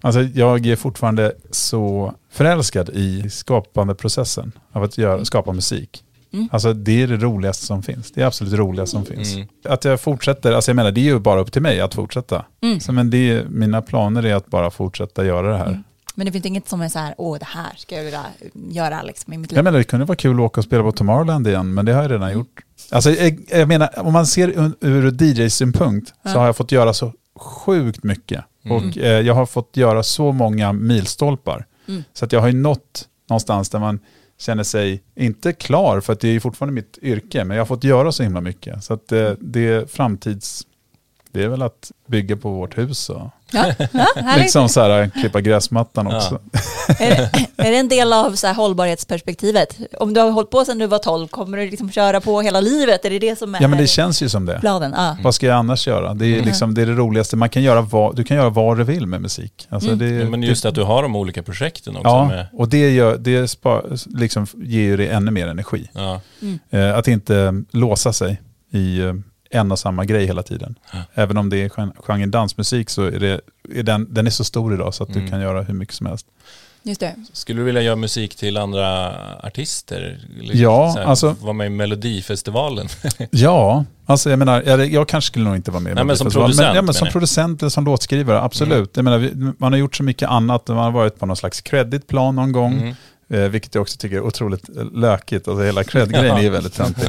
[0.00, 6.02] Alltså jag är fortfarande så förälskad i skapandeprocessen av att göra, skapa musik.
[6.50, 8.12] Alltså det är det roligaste som finns.
[8.12, 9.36] Det är absolut det roligaste som finns.
[9.64, 12.44] Att jag fortsätter, alltså jag menar det är ju bara upp till mig att fortsätta.
[12.80, 15.82] Så, men det är, mina planer är att bara fortsätta göra det här.
[16.14, 18.24] Men det finns inget som är så här, åh det här ska jag vilja
[18.70, 19.58] göra liksom i mitt liv.
[19.58, 21.92] Jag menar det kunde vara kul att åka och spela på Tomorrowland igen, men det
[21.92, 22.60] har jag redan gjort.
[22.90, 26.92] Alltså jag, jag menar, om man ser ur- ur DJ-synpunkt så har jag fått göra
[26.92, 28.44] så sjukt mycket.
[28.70, 31.66] Och eh, jag har fått göra så många milstolpar.
[32.14, 33.98] Så att jag har ju nått någonstans där man
[34.38, 37.84] känner sig, inte klar, för att det är fortfarande mitt yrke, men jag har fått
[37.84, 38.84] göra så himla mycket.
[38.84, 40.66] Så att det, det är framtids...
[41.36, 45.40] Det är väl att bygga på vårt hus och Ja, ja, liksom så här, klippa
[45.40, 46.40] gräsmattan också.
[46.98, 49.78] Är, det, är det en del av så här hållbarhetsperspektivet?
[50.00, 52.60] Om du har hållit på sedan du var 12, kommer du liksom köra på hela
[52.60, 53.04] livet?
[53.04, 54.60] Är det det som är Ja men det känns ju som det.
[54.60, 54.94] planen?
[54.96, 55.16] Ja.
[55.22, 56.14] Vad ska jag annars göra?
[56.14, 57.36] Det är, liksom, det, är det roligaste.
[57.36, 59.66] Man kan göra vad, du kan göra vad du vill med musik.
[59.68, 62.08] Alltså det, Ja, men just det, att du har de olika projekten också.
[62.08, 65.90] Ja, Med, och det, gör, det spa, liksom ger ju det ännu mer energi.
[65.92, 66.20] ja.
[66.70, 69.12] Eh, att inte låsa sig i eh,
[69.50, 70.74] en och samma grej hela tiden.
[71.14, 73.40] Även om det är gen- genren dansmusik så är, det,
[73.74, 76.06] är den, den är så stor idag så att du kan göra hur mycket som
[76.06, 76.26] helst.
[76.82, 77.14] Just det.
[77.32, 80.18] Skulle du vilja göra musik till andra artister?
[80.40, 82.88] Liksom Ja, här, alltså- Vara med i Melodifestivalen?
[83.30, 86.16] Ja, alltså jag menar, jag, jag kanske skulle nog inte vara med i Nej, men
[86.16, 88.90] som Melodifestivalen, producent, Men, ja, men som producent eller som låtskrivare, absolut.
[88.96, 91.60] Jag menar, vi, man har gjort så mycket annat, man har varit på någon slags
[91.60, 92.72] creditplan någon gång.
[92.72, 92.94] Mm.
[93.30, 95.48] Eh, vilket jag också tycker är otroligt eh, lökigt.
[95.48, 97.08] Alltså hela cred-grejen är ju väldigt töntig.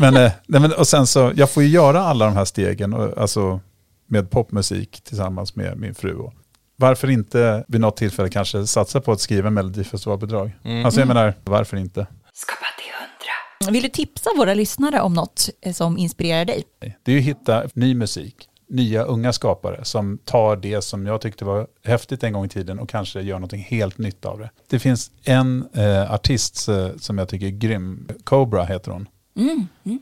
[0.00, 2.94] Men, eh, nej, men, och sen så, jag får ju göra alla de här stegen,
[2.94, 3.60] och, alltså
[4.06, 6.14] med popmusik tillsammans med min fru.
[6.14, 6.32] Och,
[6.76, 10.50] varför inte vid något tillfälle kanske satsa på att skriva Melodifestivalbidrag?
[10.64, 10.84] Mm.
[10.84, 12.06] Alltså jag menar, varför inte?
[12.32, 13.72] Skapa till hundra.
[13.72, 16.64] Vill du tipsa våra lyssnare om något eh, som inspirerar dig?
[17.02, 18.49] Det är ju att hitta ny musik.
[18.70, 22.78] Nya unga skapare som tar det som jag tyckte var häftigt en gång i tiden
[22.78, 24.50] och kanske gör någonting helt nytt av det.
[24.68, 29.08] Det finns en eh, artist eh, som jag tycker är grym, Cobra heter hon.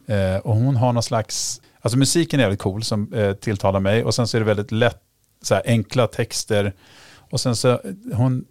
[0.06, 4.04] Eh, och hon har någon slags, alltså musiken är väldigt cool som eh, tilltalar mig
[4.04, 5.00] och sen så är det väldigt lätt,
[5.42, 6.74] så här, enkla texter.
[7.30, 7.80] Och sen så,
[8.12, 8.44] hon,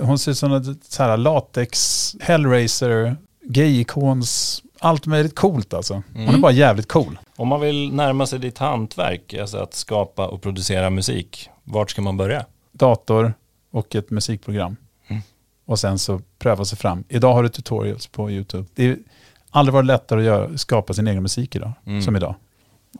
[0.00, 6.02] hon ser ut som en så här latex, hellraiser, gay-ikons, allt möjligt coolt alltså.
[6.14, 7.18] Hon är bara jävligt cool.
[7.36, 12.02] Om man vill närma sig ditt hantverk, alltså att skapa och producera musik, vart ska
[12.02, 12.46] man börja?
[12.72, 13.34] Dator
[13.70, 14.76] och ett musikprogram.
[15.64, 17.04] Och sen så pröva sig fram.
[17.08, 18.64] Idag har du tutorials på YouTube.
[18.74, 18.98] Det är
[19.50, 21.72] aldrig varit lättare att göra, skapa sin egen musik idag,
[22.04, 22.34] som idag.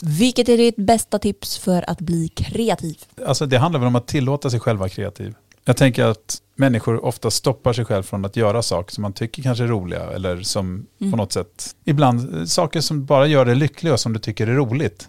[0.02, 2.98] Vilket är ditt bästa tips för att bli kreativ?
[3.26, 5.34] Alltså det handlar väl om att tillåta sig själv vara kreativ.
[5.64, 9.42] Jag tänker att människor ofta stoppar sig själv från att göra saker som man tycker
[9.42, 13.54] kanske är roliga eller som på något sätt, ibland eh, saker som bara gör dig
[13.54, 15.08] lycklig och som du tycker är roligt.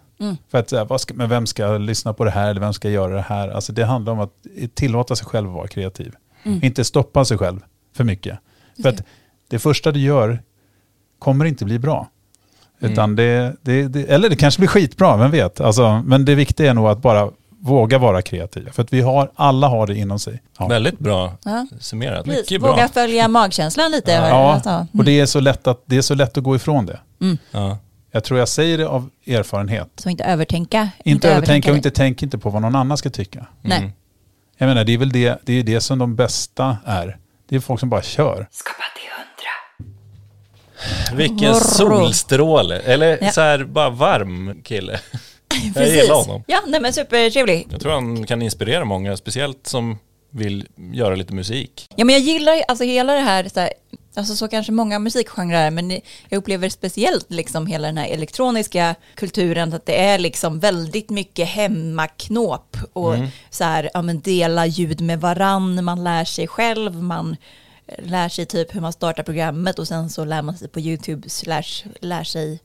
[0.51, 2.89] För att, eh, vad ska, men vem ska lyssna på det här eller vem ska
[2.89, 3.49] göra det här?
[3.49, 4.34] Alltså det handlar om att
[4.74, 6.14] tillåta sig själv att vara kreativ.
[6.62, 7.60] Inte stoppa sig själv
[7.95, 8.39] för mycket.
[8.82, 9.04] För att
[9.47, 10.43] det första du gör
[11.20, 12.10] kommer inte bli bra.
[12.80, 15.62] Utan det, det, det, eller det kanske blir skitbra, vem vet.
[15.62, 17.32] Alltså, men det viktiga är nog att bara
[17.64, 18.72] våga vara kreativa.
[18.72, 20.41] För att vi har, alla har det inom sig.
[20.59, 20.68] Ja.
[20.68, 21.68] Väldigt bra Ja.
[21.80, 22.26] summerat.
[22.26, 22.88] Precis, Mycket Våga bra.
[22.88, 24.11] följa magkänslan lite.
[24.11, 26.86] Ja, Alltså, och det är, så lätt att, det är så lätt att gå ifrån
[26.86, 26.99] det.
[27.51, 27.78] Ja.
[28.11, 29.88] Jag tror jag säger det av erfarenhet.
[29.95, 30.89] Så inte övertänka.
[31.03, 31.78] Inte, övertänka och det.
[31.78, 33.45] inte tänk inte på vad någon annan ska tycka.
[33.61, 33.91] Nej.
[34.57, 37.18] Jag menar, det är väl det, det, är det som de bästa är.
[37.49, 38.47] Det är folk som bara kör.
[38.51, 41.18] Skapa till hundra.
[41.18, 42.80] Vilken solstråle.
[42.80, 43.32] Eller Ja.
[43.32, 44.99] så här bara varm kille.
[45.76, 46.43] Jag gillar honom.
[46.47, 47.68] Ja, nej men supertrevlig.
[47.72, 49.97] Jag tror han kan inspirera många, speciellt som
[50.34, 51.88] vill göra lite musik.
[51.95, 53.70] Ja men jag gillar alltså hela det här, så, här,
[54.16, 55.91] alltså så kanske många musikgenrer är, men
[56.30, 61.47] jag upplever speciellt liksom hela den här elektroniska kulturen, att det är liksom väldigt mycket
[61.47, 63.16] hemmaknåp och
[63.49, 67.36] så här, ja men dela ljud med varann, man lär sig själv, man
[67.97, 71.30] lär sig typ hur man startar programmet och sen så lär man sig på YouTube
[71.30, 72.60] slash lär sig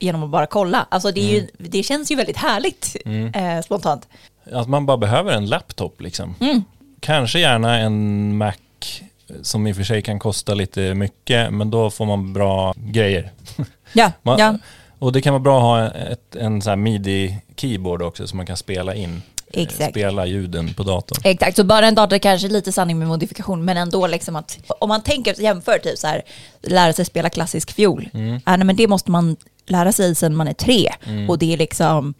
[0.00, 0.86] genom att bara kolla.
[0.88, 2.96] Alltså det, ju, det känns ju väldigt härligt
[3.34, 4.08] eh, spontant.
[4.52, 6.34] Att man bara behöver en laptop liksom.
[7.00, 8.54] Kanske gärna en Mac
[9.42, 13.32] som i och för sig kan kosta lite mycket, men då får man bra grejer.
[13.92, 14.58] Ja, Man, ja.
[14.98, 18.56] Och det kan vara bra att ha ett, en här midi-keyboard också så man kan
[18.56, 19.22] spela in,
[19.52, 19.90] eh, Exakt.
[19.90, 21.18] spela ljuden på datorn.
[21.24, 24.88] Exakt, så bara en dator kanske lite sanning med modifikation, men ändå liksom att om
[24.88, 26.22] man tänker, jämför typ så här,
[26.62, 29.36] lära sig spela klassisk fiol, ja, nej, men det måste man
[29.70, 30.92] lära sig sedan man är tre.
[31.28, 32.14] Och det är liksom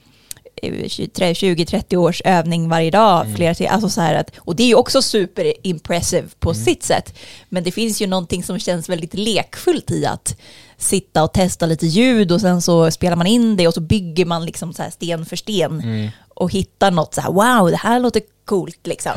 [0.62, 4.66] eh, 20-30 års övning varje dag, flera till, alltså så här att, och det är
[4.66, 7.18] ju också super impressive på sitt sätt.
[7.48, 10.40] Men det finns ju någonting som känns väldigt lekfullt i att
[10.76, 14.24] sitta och testa lite ljud och sen så spelar man in det och så bygger
[14.24, 15.82] man liksom så här sten för sten
[16.28, 19.12] och hittar något så här, wow, det här låter coolt liksom.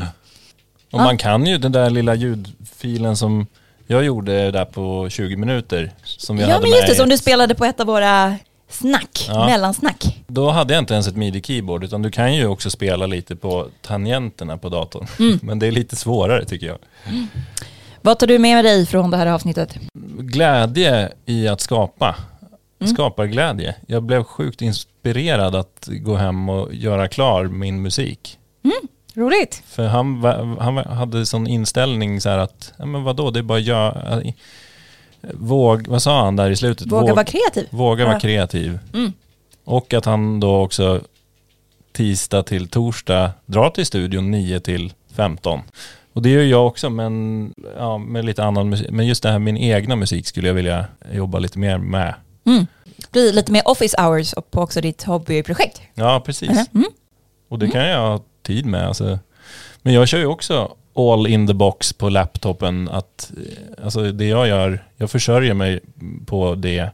[0.92, 3.48] Och man kan ju den där lilla ljudfilen som
[3.92, 5.92] jag gjorde där på 20 minuter.
[6.04, 8.36] Som jag Ja, hade men just det, som du spelade på ett av våra
[8.70, 9.46] snack, Ja.
[9.46, 10.24] mellansnack.
[10.28, 13.68] Då hade jag inte ens ett midi-keyboard utan du kan ju också spela lite på
[13.82, 15.08] tangenterna på datorn.
[15.20, 15.39] Mm.
[15.44, 16.78] Men det är lite svårare tycker jag.
[18.02, 19.76] Vad tar du med dig från det här avsnittet?
[20.20, 22.16] Glädje i att skapa.
[22.82, 22.94] Mm.
[22.94, 23.76] Skaparglädje.
[23.88, 28.38] Jag blev sjukt inspirerad att gå hem och göra klar min musik.
[29.14, 29.64] Roligt.
[29.68, 30.24] För han,
[30.59, 34.34] han hade sån inställning så här att, ja men vadå, det är bara jag.
[35.34, 36.88] Våg, vad sa han där i slutet?
[36.91, 37.68] Våga Våg- vara kreativ.
[37.70, 38.20] Våga vara Ja.
[38.20, 38.80] kreativ.
[38.93, 39.14] Mm.
[39.64, 41.01] Och att han då också
[41.93, 45.59] tisdag till torsdag drar till studion 9 till 15.
[46.14, 48.88] Och det gör jag också men ja, med lite annan musik.
[48.91, 52.14] Men just det här min egna musik skulle jag vilja jobba lite mer med.
[52.45, 52.68] Mm.
[53.12, 55.82] Blir lite mer office hours och på också ditt hobbyprojekt.
[55.93, 56.49] Ja, precis.
[56.74, 56.86] Mm.
[57.49, 58.22] Och det kan jag
[58.52, 58.88] tid med.
[58.88, 59.20] Alltså.
[59.82, 62.89] Men jag kör ju också all in the box på laptopen.
[62.89, 65.80] Att, eh, alltså det jag gör, jag försörjer mig
[66.26, 66.89] på det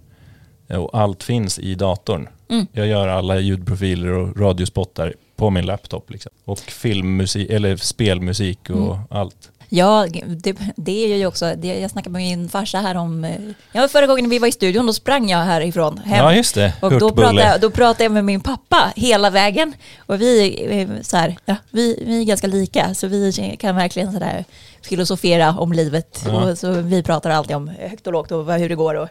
[0.70, 2.28] och allt finns i datorn.
[2.50, 2.68] Mm.
[2.72, 6.10] Jag gör alla ljudprofiler och radiospottar på min laptop.
[6.12, 6.32] Liksom.
[6.46, 9.00] Och filmmusik, eller spelmusik och Mm.
[9.10, 9.52] allt.
[9.70, 13.36] Ja, det, det är ju också, det, jag snackade med min farsa här om, eh,
[13.72, 16.26] ja förra gången vi var i studion då sprang jag härifrån hem.
[16.26, 16.74] Ja, just det.
[16.82, 19.74] Och då pratade, jag, då pratade jag med min pappa hela vägen.
[20.06, 24.14] Och vi, eh, så här, ja, vi, vi är ganska lika, så vi kan verkligen
[24.14, 24.46] så där
[24.82, 26.24] filosofera om livet.
[26.26, 26.44] Ja.
[26.44, 28.96] Och så vi pratar alltid om högt och lågt och hur det går.
[28.96, 29.10] Och,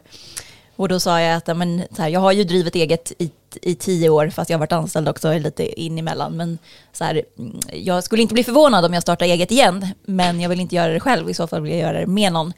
[0.77, 3.31] och då sa jag att men, så här, jag har ju drivit eget i,
[3.62, 6.37] i tio år, fast jag har varit anställd också lite in emellan.
[6.37, 6.59] Men
[6.93, 10.49] så här, mm, jag skulle inte bli förvånad om jag startar eget igen, men jag
[10.49, 11.31] vill inte göra det själv.
[11.31, 12.53] I så fall vill jag göra det med någon.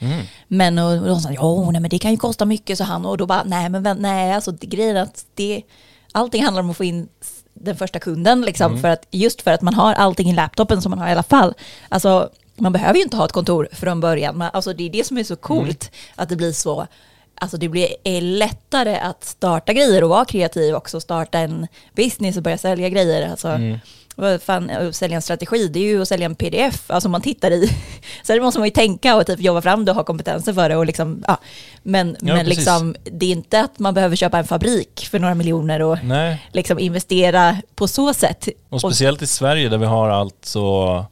[0.49, 3.07] Men och, och de sa, ja, nej, men det kan ju kosta mycket, så han.
[3.07, 5.63] Och då bara, nej, men nej, alltså det, grejen är att det,
[6.13, 7.09] allting handlar om att få in
[7.55, 8.83] den första kunden, liksom, Mm.
[8.83, 11.23] för att, just för att man har allting i laptopen som man har i alla
[11.23, 11.55] fall.
[11.89, 14.39] Alltså, man behöver ju inte ha ett kontor från början.
[14.39, 16.87] Man, alltså, det är det som är så coolt, att det blir så,
[17.41, 21.67] alltså det blir är lättare att starta grejer och vara kreativ också, starta en
[21.97, 23.31] business och börja sälja grejer.
[23.31, 24.41] Alltså, Mm.
[24.41, 27.51] fan, att sälja en strategi, det är ju att sälja en pdf, alltså man tittar
[27.51, 27.69] i.
[28.23, 30.69] Så det måste man ju tänka och typ jobba fram det och ha kompetenser för
[30.69, 30.77] det.
[30.77, 31.37] Och liksom, ja.
[31.83, 32.57] Men, Ja, men precis.
[32.59, 36.49] liksom, det är inte att man behöver köpa en fabrik för några miljoner och Nej,
[36.53, 38.49] liksom investera på så sätt.
[38.69, 41.05] och speciellt i Sverige där vi har allt så,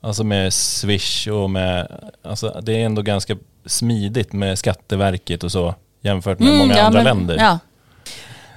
[0.00, 3.36] alltså med Swish och med, alltså det är ändå ganska
[3.66, 7.36] smidigt med Skatteverket och så jämfört med Mm, många ja, andra men- länder.
[7.38, 7.58] Ja.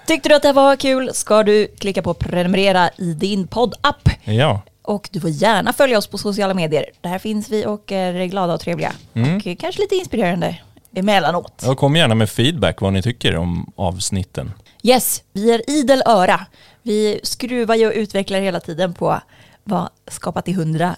[0.08, 4.10] Tyckte du att det var kul ska du klicka på prenumerera i din poddapp.
[4.24, 4.62] Ja.
[4.82, 6.86] Och du får gärna följa oss på sociala medier.
[7.02, 8.94] Där finns vi och är glada och trevliga.
[9.14, 9.36] Mm.
[9.38, 10.58] Och kanske lite inspirerande
[10.96, 11.64] emellanåt.
[11.68, 14.52] Och kom gärna med feedback vad ni tycker om avsnitten.
[14.84, 16.46] Yes, vi är idel öra.
[16.82, 19.22] Vi skruvar ju och utvecklar hela tiden på
[19.64, 20.96] vad Skapa till 100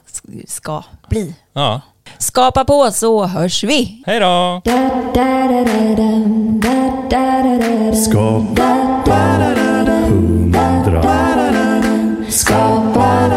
[0.48, 1.36] ska bli.
[1.54, 1.82] Ja,
[2.18, 4.04] Skapa på så hörs vi.
[4.06, 4.62] Hej då!
[7.96, 8.82] Skapa
[10.08, 11.02] 100.
[12.30, 13.30] Skapa